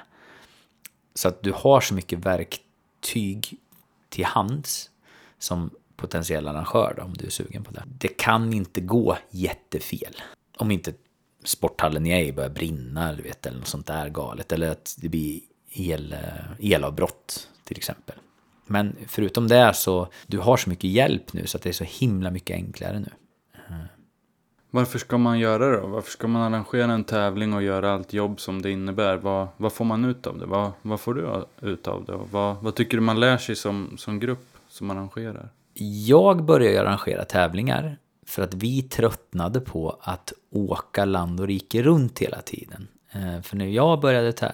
Så 1.15 1.29
att 1.29 1.43
du 1.43 1.53
har 1.53 1.81
så 1.81 1.95
mycket 1.95 2.19
verktyg 2.19 3.59
till 4.14 4.24
hands 4.24 4.90
som 5.38 5.70
potentiell 5.96 6.48
arrangör 6.48 6.94
då, 6.96 7.03
om 7.03 7.14
du 7.14 7.27
är 7.27 7.31
sugen 7.31 7.64
på 7.64 7.70
det. 7.70 7.83
Det 7.87 8.09
kan 8.09 8.53
inte 8.53 8.81
gå 8.81 9.18
jättefel. 9.31 10.16
Om 10.57 10.70
inte 10.70 10.92
sporthallen 11.44 12.07
i 12.07 12.33
börjar 12.33 12.50
brinna 12.50 13.09
eller, 13.09 13.22
vet, 13.22 13.46
eller 13.46 13.59
något 13.59 13.68
sånt 13.68 13.87
där 13.87 14.09
galet. 14.09 14.53
Eller 14.53 14.70
att 14.70 14.96
det 14.98 15.09
blir 15.09 15.40
el, 15.70 16.16
elavbrott 16.59 17.48
till 17.64 17.77
exempel. 17.77 18.14
Men 18.66 18.96
förutom 19.07 19.48
det 19.48 19.74
så, 19.74 20.09
du 20.27 20.38
har 20.38 20.57
så 20.57 20.70
mycket 20.70 20.90
hjälp 20.90 21.33
nu 21.33 21.46
så 21.46 21.57
att 21.57 21.62
det 21.62 21.68
är 21.68 21.72
så 21.72 21.85
himla 21.85 22.31
mycket 22.31 22.55
enklare 22.55 22.98
nu. 22.98 23.11
Varför 24.75 24.99
ska 24.99 25.19
man 25.19 25.39
göra 25.39 25.71
det 25.71 25.81
då? 25.81 25.87
Varför 25.87 26.11
ska 26.11 26.29
man 26.29 26.43
arrangera 26.43 26.93
en 26.93 27.05
tävling 27.05 27.55
och 27.55 27.63
göra 27.63 27.93
allt 27.93 28.13
jobb 28.13 28.41
som 28.41 28.63
det 28.63 28.71
innebär? 28.71 29.17
Vad, 29.17 29.49
vad 29.57 29.73
får 29.73 29.85
man 29.85 30.05
ut 30.05 30.27
av 30.27 30.39
det? 30.39 30.47
Vad, 30.47 30.73
vad 30.83 31.01
får 31.01 31.15
du 31.15 31.45
ut 31.69 31.89
av 31.89 32.05
det? 32.05 32.13
Och 32.13 32.31
vad, 32.31 32.57
vad 32.57 32.75
tycker 32.75 32.97
du 32.97 33.01
man 33.01 33.21
lär 33.21 33.39
sig 33.39 33.57
som, 33.57 33.97
som 33.99 34.21
grupp 34.21 34.47
som 34.69 34.91
arrangerar? 34.91 35.49
Jag 36.07 36.45
började 36.45 36.81
arrangera 36.81 37.25
tävlingar 37.25 37.99
för 38.27 38.43
att 38.43 38.55
vi 38.55 38.83
tröttnade 38.83 39.61
på 39.61 39.99
att 40.01 40.33
åka 40.51 41.05
land 41.05 41.41
och 41.41 41.47
rike 41.47 41.83
runt 41.83 42.19
hela 42.19 42.41
tiden. 42.41 42.89
Eh, 43.13 43.43
för 43.43 43.57
när 43.57 43.67
jag 43.67 44.01
började 44.01 44.53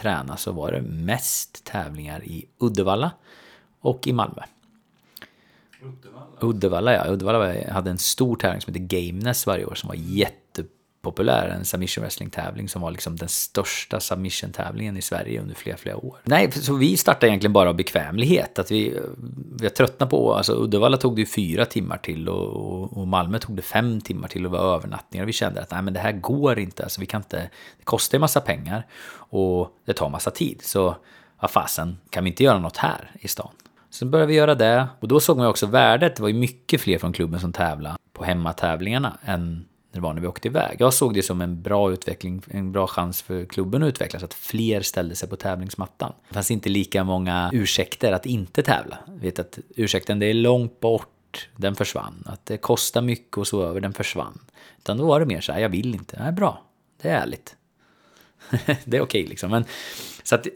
träna 0.00 0.36
så 0.36 0.52
var 0.52 0.72
det 0.72 0.82
mest 0.82 1.64
tävlingar 1.64 2.24
i 2.24 2.44
Uddevalla 2.58 3.10
och 3.80 4.06
i 4.06 4.12
Malmö. 4.12 4.42
Uddevalla? 6.40 6.92
Ja. 6.92 7.06
Uddevalla 7.08 7.54
hade 7.72 7.90
en 7.90 7.98
stor 7.98 8.36
tävling 8.36 8.60
som 8.60 8.74
hette 8.74 8.96
Gameness 8.96 9.46
varje 9.46 9.64
år 9.64 9.74
som 9.74 9.88
var 9.88 9.96
jättepopulär. 9.96 11.48
En 11.48 11.64
submission 11.64 12.02
wrestling-tävling 12.02 12.68
som 12.68 12.82
var 12.82 12.90
liksom 12.90 13.16
den 13.16 13.28
största 13.28 14.00
submission-tävlingen 14.00 14.96
i 14.96 15.02
Sverige 15.02 15.40
under 15.40 15.54
flera, 15.54 15.76
flera 15.76 15.96
år. 15.96 16.16
Nej, 16.24 16.52
så 16.52 16.74
vi 16.74 16.96
startade 16.96 17.28
egentligen 17.28 17.52
bara 17.52 17.68
av 17.68 17.76
bekvämlighet. 17.76 18.58
Att 18.58 18.70
vi, 18.70 19.00
vi 19.60 19.66
har 19.66 19.70
tröttnat 19.70 20.10
på, 20.10 20.34
alltså 20.34 20.52
Uddevalla 20.52 20.96
tog 20.96 21.16
det 21.16 21.20
ju 21.20 21.26
fyra 21.26 21.64
timmar 21.64 21.96
till 21.98 22.28
och, 22.28 22.98
och 22.98 23.06
Malmö 23.06 23.38
tog 23.38 23.56
det 23.56 23.62
fem 23.62 24.00
timmar 24.00 24.28
till 24.28 24.46
och 24.46 24.52
var 24.52 24.74
övernattningar. 24.74 25.26
Vi 25.26 25.32
kände 25.32 25.60
att 25.62 25.70
nej, 25.70 25.82
men 25.82 25.94
det 25.94 26.00
här 26.00 26.12
går 26.12 26.58
inte. 26.58 26.82
Alltså, 26.82 27.00
vi 27.00 27.06
kan 27.06 27.20
inte, 27.20 27.50
det 27.78 27.84
kostar 27.84 28.18
ju 28.18 28.20
massa 28.20 28.40
pengar 28.40 28.86
och 29.30 29.68
det 29.86 29.92
tar 29.92 30.08
massa 30.10 30.30
tid. 30.30 30.60
Så 30.62 30.96
vad 31.40 31.50
fasen, 31.50 31.98
kan 32.10 32.24
vi 32.24 32.30
inte 32.30 32.44
göra 32.44 32.58
något 32.58 32.76
här 32.76 33.10
i 33.20 33.28
stan? 33.28 33.50
Sen 33.90 34.10
började 34.10 34.28
vi 34.28 34.34
göra 34.34 34.54
det 34.54 34.88
och 35.00 35.08
då 35.08 35.20
såg 35.20 35.36
man 35.36 35.46
också 35.46 35.66
värdet. 35.66 36.16
Det 36.16 36.22
var 36.22 36.28
ju 36.28 36.34
mycket 36.34 36.80
fler 36.80 36.98
från 36.98 37.12
klubben 37.12 37.40
som 37.40 37.52
tävlade 37.52 37.96
på 38.12 38.24
hemmatävlingarna 38.24 39.18
än 39.24 39.64
det 39.96 40.00
var 40.00 40.14
när 40.14 40.20
vi 40.20 40.26
åkte 40.26 40.48
iväg. 40.48 40.76
Jag 40.80 40.94
såg 40.94 41.14
det 41.14 41.22
som 41.22 41.40
en 41.40 41.62
bra 41.62 41.92
utveckling, 41.92 42.42
en 42.48 42.72
bra 42.72 42.86
chans 42.86 43.22
för 43.22 43.44
klubben 43.44 43.82
att 43.82 43.88
utvecklas, 43.88 44.22
att 44.22 44.34
fler 44.34 44.80
ställde 44.80 45.14
sig 45.14 45.28
på 45.28 45.36
tävlingsmattan. 45.36 46.12
Det 46.28 46.34
fanns 46.34 46.50
inte 46.50 46.68
lika 46.68 47.04
många 47.04 47.50
ursäkter 47.52 48.12
att 48.12 48.26
inte 48.26 48.62
tävla. 48.62 48.98
jag 49.06 49.14
vet 49.14 49.38
att 49.38 49.58
ursäkten, 49.76 50.18
det 50.18 50.26
är 50.26 50.34
långt 50.34 50.80
bort, 50.80 51.48
den 51.56 51.74
försvann. 51.74 52.22
Att 52.26 52.46
det 52.46 52.56
kostar 52.56 53.02
mycket 53.02 53.38
och 53.38 53.46
så 53.46 53.62
över, 53.62 53.80
den 53.80 53.92
försvann. 53.92 54.38
Utan 54.78 54.96
då 54.96 55.06
var 55.06 55.20
det 55.20 55.26
mer 55.26 55.40
så 55.40 55.52
här, 55.52 55.60
jag 55.60 55.68
vill 55.68 55.94
inte. 55.94 56.22
Nej, 56.22 56.32
bra, 56.32 56.62
det 57.02 57.08
är 57.08 57.20
ärligt. 57.20 57.56
det 58.66 58.66
är 58.66 58.84
okej 58.86 59.02
okay, 59.02 59.26
liksom. 59.26 59.50
Men, 59.50 59.64
så 60.22 60.34
att 60.34 60.46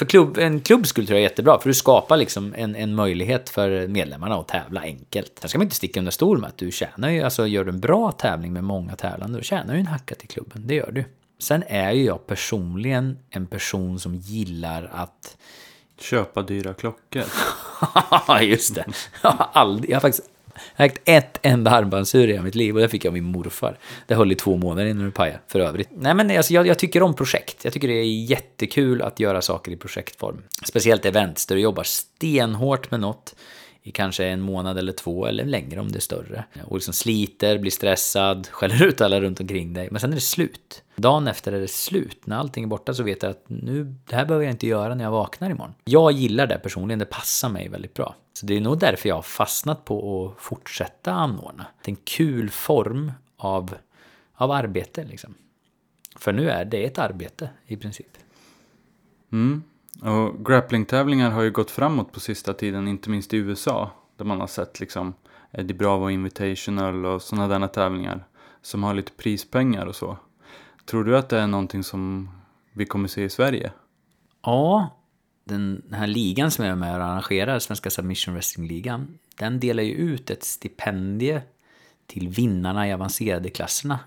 för 0.00 0.06
klubb, 0.06 0.38
en 0.38 0.60
klubb 0.60 0.86
skulle 0.86 1.06
tror 1.06 1.18
jag 1.18 1.24
är 1.24 1.30
jättebra, 1.30 1.60
för 1.60 1.68
du 1.68 1.74
skapar 1.74 2.16
liksom 2.16 2.54
en, 2.56 2.76
en 2.76 2.94
möjlighet 2.94 3.50
för 3.50 3.88
medlemmarna 3.88 4.34
att 4.34 4.48
tävla 4.48 4.80
enkelt. 4.80 5.38
Sen 5.40 5.48
ska 5.48 5.58
man 5.58 5.64
inte 5.64 5.76
sticka 5.76 6.00
under 6.00 6.12
stol 6.12 6.38
med 6.38 6.48
att 6.48 6.58
du 6.58 6.70
tjänar 6.70 7.10
ju, 7.10 7.22
alltså 7.22 7.46
gör 7.46 7.64
du 7.64 7.70
en 7.70 7.80
bra 7.80 8.12
tävling 8.12 8.52
med 8.52 8.64
många 8.64 8.96
tävlande, 8.96 9.38
då 9.38 9.42
tjänar 9.42 9.74
du 9.74 9.80
en 9.80 9.86
hacka 9.86 10.14
till 10.14 10.28
klubben, 10.28 10.66
det 10.66 10.74
gör 10.74 10.92
du. 10.92 11.04
Sen 11.38 11.64
är 11.66 11.92
ju 11.92 12.04
jag 12.04 12.26
personligen 12.26 13.18
en 13.30 13.46
person 13.46 14.00
som 14.00 14.14
gillar 14.14 14.90
att 14.92 15.36
Köpa 16.00 16.42
dyra 16.42 16.74
klockor. 16.74 17.24
Just 18.42 18.74
det. 18.74 18.84
Jag 19.22 19.30
har, 19.30 19.48
aldrig, 19.52 19.90
jag 19.90 19.96
har 19.96 20.00
faktiskt 20.00 20.28
jag 20.76 20.84
har 20.84 20.86
ägt 20.86 21.00
ett 21.04 21.38
enda 21.42 21.70
armbandsur 21.70 22.28
i 22.28 22.40
mitt 22.40 22.54
liv 22.54 22.74
och 22.74 22.80
det 22.80 22.88
fick 22.88 23.04
jag 23.04 23.10
av 23.10 23.14
min 23.14 23.24
morfar. 23.24 23.78
Det 24.06 24.14
höll 24.14 24.32
i 24.32 24.34
två 24.34 24.56
månader 24.56 24.86
innan 24.86 25.04
det 25.04 25.10
pajade, 25.10 25.40
för 25.48 25.60
övrigt. 25.60 25.88
Nej 25.90 26.14
men 26.14 26.36
alltså, 26.36 26.54
jag, 26.54 26.66
jag, 26.66 26.78
tycker 26.78 27.02
om 27.02 27.14
projekt. 27.14 27.64
Jag 27.64 27.72
tycker 27.72 27.88
det 27.88 27.94
är 27.94 28.24
jättekul 28.24 29.02
att 29.02 29.20
göra 29.20 29.42
saker 29.42 29.72
i 29.72 29.76
projektform. 29.76 30.42
Speciellt 30.64 31.06
events 31.06 31.46
där 31.46 31.54
du 31.56 31.62
jobbar 31.62 31.84
stenhårt 31.84 32.90
med 32.90 33.00
något 33.00 33.34
i 33.82 33.90
kanske 33.90 34.24
en 34.24 34.40
månad 34.40 34.78
eller 34.78 34.92
två 34.92 35.26
eller 35.26 35.44
längre 35.44 35.80
om 35.80 35.92
det 35.92 35.98
är 35.98 36.00
större. 36.00 36.44
Och 36.64 36.76
liksom 36.76 36.94
sliter, 36.94 37.58
blir 37.58 37.70
stressad, 37.70 38.48
skäller 38.50 38.82
ut 38.82 39.00
alla 39.00 39.20
runt 39.20 39.40
omkring 39.40 39.72
dig. 39.72 39.88
Men 39.90 40.00
sen 40.00 40.10
är 40.10 40.14
det 40.14 40.20
slut. 40.20 40.82
Dagen 40.96 41.28
efter 41.28 41.52
är 41.52 41.60
det 41.60 41.70
slut. 41.70 42.18
När 42.24 42.36
allting 42.36 42.64
är 42.64 42.68
borta 42.68 42.94
så 42.94 43.02
vet 43.02 43.22
jag 43.22 43.30
att 43.30 43.44
nu, 43.46 43.94
det 44.08 44.16
här 44.16 44.24
behöver 44.24 44.44
jag 44.44 44.52
inte 44.52 44.66
göra 44.66 44.94
när 44.94 45.04
jag 45.04 45.10
vaknar 45.10 45.50
imorgon. 45.50 45.74
Jag 45.84 46.12
gillar 46.12 46.46
det 46.46 46.58
personligen, 46.58 46.98
det 46.98 47.04
passar 47.04 47.48
mig 47.48 47.68
väldigt 47.68 47.94
bra. 47.94 48.16
Så 48.40 48.46
det 48.46 48.56
är 48.56 48.60
nog 48.60 48.78
därför 48.78 49.08
jag 49.08 49.16
har 49.16 49.22
fastnat 49.22 49.84
på 49.84 50.26
att 50.26 50.42
fortsätta 50.42 51.12
anordna. 51.12 51.66
Det 51.84 51.90
är 51.90 51.92
en 51.92 52.00
kul 52.04 52.50
form 52.50 53.12
av, 53.36 53.74
av 54.34 54.50
arbete 54.50 55.04
liksom. 55.04 55.34
För 56.16 56.32
nu 56.32 56.50
är 56.50 56.64
det 56.64 56.84
ett 56.84 56.98
arbete 56.98 57.50
i 57.66 57.76
princip. 57.76 58.06
Mm. 59.32 59.62
Och 60.02 60.46
grapplingtävlingar 60.46 61.30
har 61.30 61.42
ju 61.42 61.50
gått 61.50 61.70
framåt 61.70 62.12
på 62.12 62.20
sista 62.20 62.52
tiden, 62.52 62.88
inte 62.88 63.10
minst 63.10 63.34
i 63.34 63.36
USA. 63.36 63.90
Där 64.16 64.24
man 64.24 64.40
har 64.40 64.46
sett 64.46 64.80
liksom 64.80 65.14
Eddie 65.50 65.74
Bravo 65.74 66.10
Invitational 66.10 67.06
och 67.06 67.22
sådana 67.22 67.58
där 67.58 67.66
tävlingar. 67.66 68.26
Som 68.62 68.82
har 68.82 68.94
lite 68.94 69.12
prispengar 69.12 69.86
och 69.86 69.96
så. 69.96 70.16
Tror 70.86 71.04
du 71.04 71.18
att 71.18 71.28
det 71.28 71.38
är 71.38 71.46
någonting 71.46 71.84
som 71.84 72.30
vi 72.72 72.86
kommer 72.86 73.08
se 73.08 73.24
i 73.24 73.30
Sverige? 73.30 73.72
Ja, 74.42 74.99
den 75.50 75.82
här 75.92 76.06
ligan 76.06 76.50
som 76.50 76.64
jag 76.64 76.72
är 76.72 76.76
med 76.76 76.96
och 76.96 77.04
arrangerar, 77.04 77.58
Svenska 77.58 77.90
Submission 77.90 78.34
Wrestling-ligan, 78.34 79.18
den 79.38 79.60
delar 79.60 79.82
ju 79.82 79.92
ut 79.92 80.30
ett 80.30 80.44
stipendie 80.44 81.42
till 82.06 82.28
vinnarna 82.28 82.88
i 82.88 82.92
avancerade 82.92 83.50
klasserna 83.50 83.98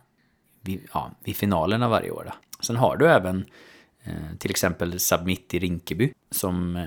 vid, 0.61 0.87
ja, 0.93 1.11
vid 1.23 1.35
finalerna 1.35 1.89
varje 1.89 2.11
år. 2.11 2.23
Då. 2.25 2.33
Sen 2.59 2.75
har 2.75 2.97
du 2.97 3.07
även 3.07 3.45
eh, 4.03 4.37
till 4.39 4.51
exempel 4.51 4.99
Submit 4.99 5.53
i 5.53 5.59
Rinkeby 5.59 6.13
som 6.31 6.75
eh, 6.75 6.85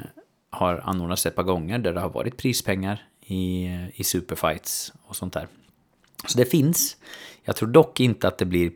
har 0.50 0.78
anordnats 0.84 1.26
ett 1.26 1.36
par 1.36 1.42
gånger 1.42 1.78
där 1.78 1.92
det 1.92 2.00
har 2.00 2.10
varit 2.10 2.36
prispengar 2.36 3.08
i, 3.20 3.66
eh, 3.66 4.00
i 4.00 4.04
superfights 4.04 4.92
och 5.02 5.16
sånt 5.16 5.32
där. 5.32 5.48
Så 6.26 6.38
det 6.38 6.44
finns. 6.44 6.96
Jag 7.44 7.56
tror 7.56 7.68
dock 7.68 8.00
inte 8.00 8.28
att 8.28 8.38
det 8.38 8.44
blir 8.44 8.72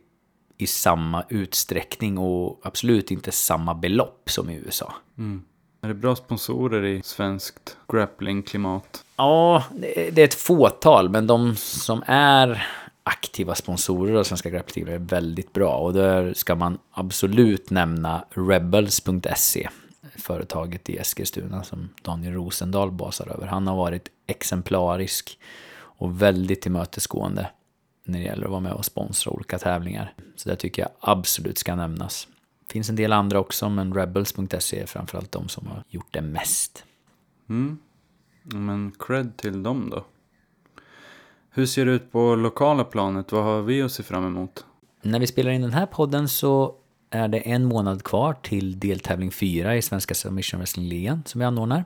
i 0.58 0.66
samma 0.66 1.24
utsträckning 1.28 2.18
och 2.18 2.60
absolut 2.62 3.10
inte 3.10 3.32
samma 3.32 3.74
belopp 3.74 4.30
som 4.30 4.50
i 4.50 4.54
USA. 4.54 4.94
Mm. 5.18 5.42
Är 5.82 5.88
det 5.88 5.94
bra 5.94 6.16
sponsorer 6.16 6.84
i 6.84 7.02
svenskt 7.02 7.76
grapplingklimat? 7.92 9.04
Ja, 9.16 9.64
det 9.72 10.18
är 10.18 10.24
ett 10.24 10.34
fåtal, 10.34 11.08
men 11.08 11.26
de 11.26 11.56
som 11.56 12.02
är 12.06 12.66
aktiva 13.02 13.54
sponsorer 13.54 14.14
av 14.14 14.24
Svenska 14.24 14.50
Grappling 14.50 14.88
är 14.88 14.98
väldigt 14.98 15.52
bra. 15.52 15.74
Och 15.74 15.92
där 15.92 16.34
ska 16.34 16.54
man 16.54 16.78
absolut 16.92 17.70
nämna 17.70 18.24
Rebels.se, 18.30 19.68
företaget 20.16 20.90
i 20.90 20.96
Eskilstuna 20.96 21.62
som 21.62 21.88
Daniel 22.02 22.34
Rosendahl 22.34 22.90
basar 22.90 23.28
över. 23.28 23.46
Han 23.46 23.66
har 23.66 23.76
varit 23.76 24.08
exemplarisk 24.26 25.38
och 25.72 26.22
väldigt 26.22 26.62
tillmötesgående 26.62 27.50
när 28.04 28.18
det 28.18 28.24
gäller 28.24 28.44
att 28.44 28.50
vara 28.50 28.60
med 28.60 28.72
och 28.72 28.84
sponsra 28.84 29.32
olika 29.32 29.58
tävlingar. 29.58 30.14
Så 30.36 30.48
det 30.48 30.56
tycker 30.56 30.82
jag 30.82 30.90
absolut 31.00 31.58
ska 31.58 31.76
nämnas. 31.76 32.28
Finns 32.70 32.88
en 32.88 32.96
del 32.96 33.12
andra 33.12 33.40
också, 33.40 33.68
men 33.68 33.94
Rebels.se 33.94 34.80
är 34.80 34.86
framförallt 34.86 35.32
de 35.32 35.48
som 35.48 35.66
har 35.66 35.84
gjort 35.88 36.08
det 36.10 36.20
mest. 36.20 36.84
Mm. 37.48 37.78
Men 38.42 38.92
cred 38.98 39.36
till 39.36 39.62
dem 39.62 39.90
då. 39.90 40.04
Hur 41.50 41.66
ser 41.66 41.86
det 41.86 41.92
ut 41.92 42.12
på 42.12 42.34
lokala 42.34 42.84
planet? 42.84 43.32
Vad 43.32 43.44
har 43.44 43.62
vi 43.62 43.82
att 43.82 43.92
se 43.92 44.02
fram 44.02 44.26
emot? 44.26 44.64
När 45.02 45.20
vi 45.20 45.26
spelar 45.26 45.50
in 45.50 45.62
den 45.62 45.72
här 45.72 45.86
podden 45.86 46.28
så 46.28 46.74
är 47.10 47.28
det 47.28 47.38
en 47.38 47.64
månad 47.64 48.02
kvar 48.02 48.34
till 48.42 48.80
deltävling 48.80 49.30
4 49.30 49.76
i 49.76 49.82
Svenska 49.82 50.14
Submission 50.14 50.60
Wrestling-ligan 50.60 51.22
som 51.26 51.38
vi 51.38 51.44
anordnar 51.44 51.84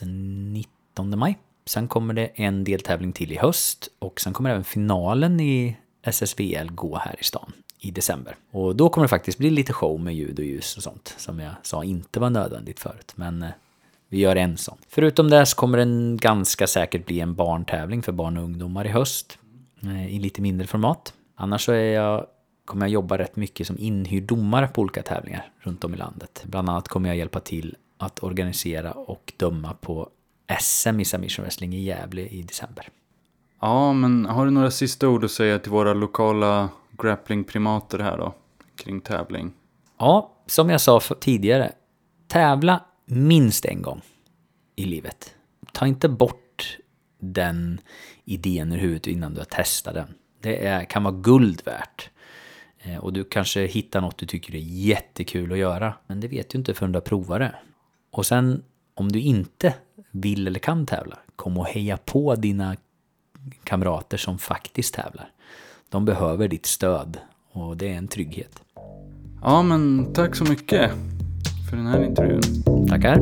den 0.00 0.52
19 0.52 1.18
maj. 1.18 1.38
Sen 1.66 1.88
kommer 1.88 2.14
det 2.14 2.26
en 2.26 2.64
deltävling 2.64 3.12
till 3.12 3.32
i 3.32 3.36
höst 3.36 3.88
och 3.98 4.20
sen 4.20 4.32
kommer 4.32 4.50
även 4.50 4.64
finalen 4.64 5.40
i 5.40 5.76
SSVL 6.02 6.70
gå 6.70 6.96
här 6.96 7.16
i 7.20 7.24
stan 7.24 7.52
i 7.78 7.90
december. 7.90 8.36
Och 8.50 8.76
då 8.76 8.88
kommer 8.88 9.04
det 9.04 9.08
faktiskt 9.08 9.38
bli 9.38 9.50
lite 9.50 9.72
show 9.72 10.00
med 10.00 10.14
ljud 10.14 10.38
och 10.38 10.44
ljus 10.44 10.76
och 10.76 10.82
sånt 10.82 11.14
som 11.18 11.38
jag 11.40 11.52
sa 11.62 11.84
inte 11.84 12.20
var 12.20 12.30
nödvändigt 12.30 12.80
förut. 12.80 13.12
Men 13.14 13.42
eh, 13.42 13.48
Vi 14.08 14.18
gör 14.18 14.36
en 14.36 14.56
sån. 14.56 14.78
Förutom 14.88 15.30
det 15.30 15.46
så 15.46 15.56
kommer 15.56 15.78
den 15.78 16.16
ganska 16.16 16.66
säkert 16.66 17.06
bli 17.06 17.20
en 17.20 17.34
barntävling 17.34 18.02
för 18.02 18.12
barn 18.12 18.36
och 18.36 18.44
ungdomar 18.44 18.84
i 18.84 18.88
höst. 18.88 19.38
Eh, 19.82 20.14
I 20.14 20.18
lite 20.18 20.40
mindre 20.42 20.66
format. 20.66 21.12
Annars 21.34 21.64
så 21.64 21.72
är 21.72 21.94
jag, 21.94 22.26
kommer 22.64 22.86
jag 22.86 22.90
jobba 22.92 23.18
rätt 23.18 23.36
mycket 23.36 23.66
som 23.66 23.78
inhyrd 23.78 24.22
domare 24.22 24.68
på 24.68 24.80
olika 24.80 25.02
tävlingar 25.02 25.50
runt 25.58 25.84
om 25.84 25.94
i 25.94 25.96
landet. 25.96 26.42
Bland 26.46 26.68
annat 26.68 26.88
kommer 26.88 27.08
jag 27.08 27.16
hjälpa 27.16 27.40
till 27.40 27.76
att 27.98 28.22
organisera 28.22 28.92
och 28.92 29.32
döma 29.36 29.74
på 29.80 30.08
SM 30.60 31.00
i 31.00 31.04
submission 31.04 31.44
wrestling 31.44 31.74
i 31.74 31.84
Gävle 31.84 32.22
i 32.22 32.42
december. 32.42 32.88
Ja, 33.60 33.92
men 33.92 34.26
har 34.26 34.44
du 34.44 34.50
några 34.50 34.70
sista 34.70 35.08
ord 35.08 35.24
att 35.24 35.30
säga 35.30 35.58
till 35.58 35.72
våra 35.72 35.94
lokala 35.94 36.68
grapplingprimater 36.98 37.98
här 37.98 38.18
då? 38.18 38.34
Kring 38.76 39.00
tävling. 39.00 39.52
Ja, 39.98 40.36
som 40.46 40.70
jag 40.70 40.80
sa 40.80 41.00
tidigare. 41.00 41.72
Tävla 42.28 42.84
minst 43.04 43.64
en 43.64 43.82
gång 43.82 44.00
i 44.76 44.84
livet. 44.84 45.34
Ta 45.72 45.86
inte 45.86 46.08
bort 46.08 46.78
den 47.18 47.80
idén 48.24 48.72
ur 48.72 48.76
huvudet 48.76 49.06
innan 49.06 49.34
du 49.34 49.40
har 49.40 49.44
testat 49.44 49.94
den. 49.94 50.14
Det 50.40 50.66
är, 50.66 50.84
kan 50.84 51.02
vara 51.02 51.14
guld 51.14 51.62
värt. 51.64 52.10
Eh, 52.78 52.96
och 52.96 53.12
du 53.12 53.24
kanske 53.24 53.66
hittar 53.66 54.00
något 54.00 54.18
du 54.18 54.26
tycker 54.26 54.54
är 54.54 54.58
jättekul 54.58 55.52
att 55.52 55.58
göra. 55.58 55.94
Men 56.06 56.20
det 56.20 56.28
vet 56.28 56.50
du 56.50 56.58
inte 56.58 56.74
förrän 56.74 56.92
du 56.92 56.96
har 56.96 57.04
provat 57.04 57.38
det. 57.38 57.54
Och 58.10 58.26
sen 58.26 58.62
om 58.94 59.12
du 59.12 59.20
inte 59.20 59.74
vill 60.10 60.46
eller 60.46 60.60
kan 60.60 60.86
tävla, 60.86 61.18
kom 61.36 61.58
och 61.58 61.66
heja 61.66 61.96
på 61.96 62.34
dina 62.34 62.76
kamrater 63.64 64.16
som 64.16 64.38
faktiskt 64.38 64.94
tävlar. 64.94 65.30
De 65.90 66.04
behöver 66.04 66.48
ditt 66.48 66.66
stöd 66.66 67.18
och 67.52 67.76
det 67.76 67.92
är 67.92 67.96
en 67.96 68.08
trygghet. 68.08 68.62
Ja, 69.42 69.62
men 69.62 70.12
tack 70.12 70.36
så 70.36 70.44
mycket 70.44 70.90
för 71.70 71.76
den 71.76 71.86
här 71.86 72.04
intervjun. 72.04 72.42
Tackar. 72.88 73.20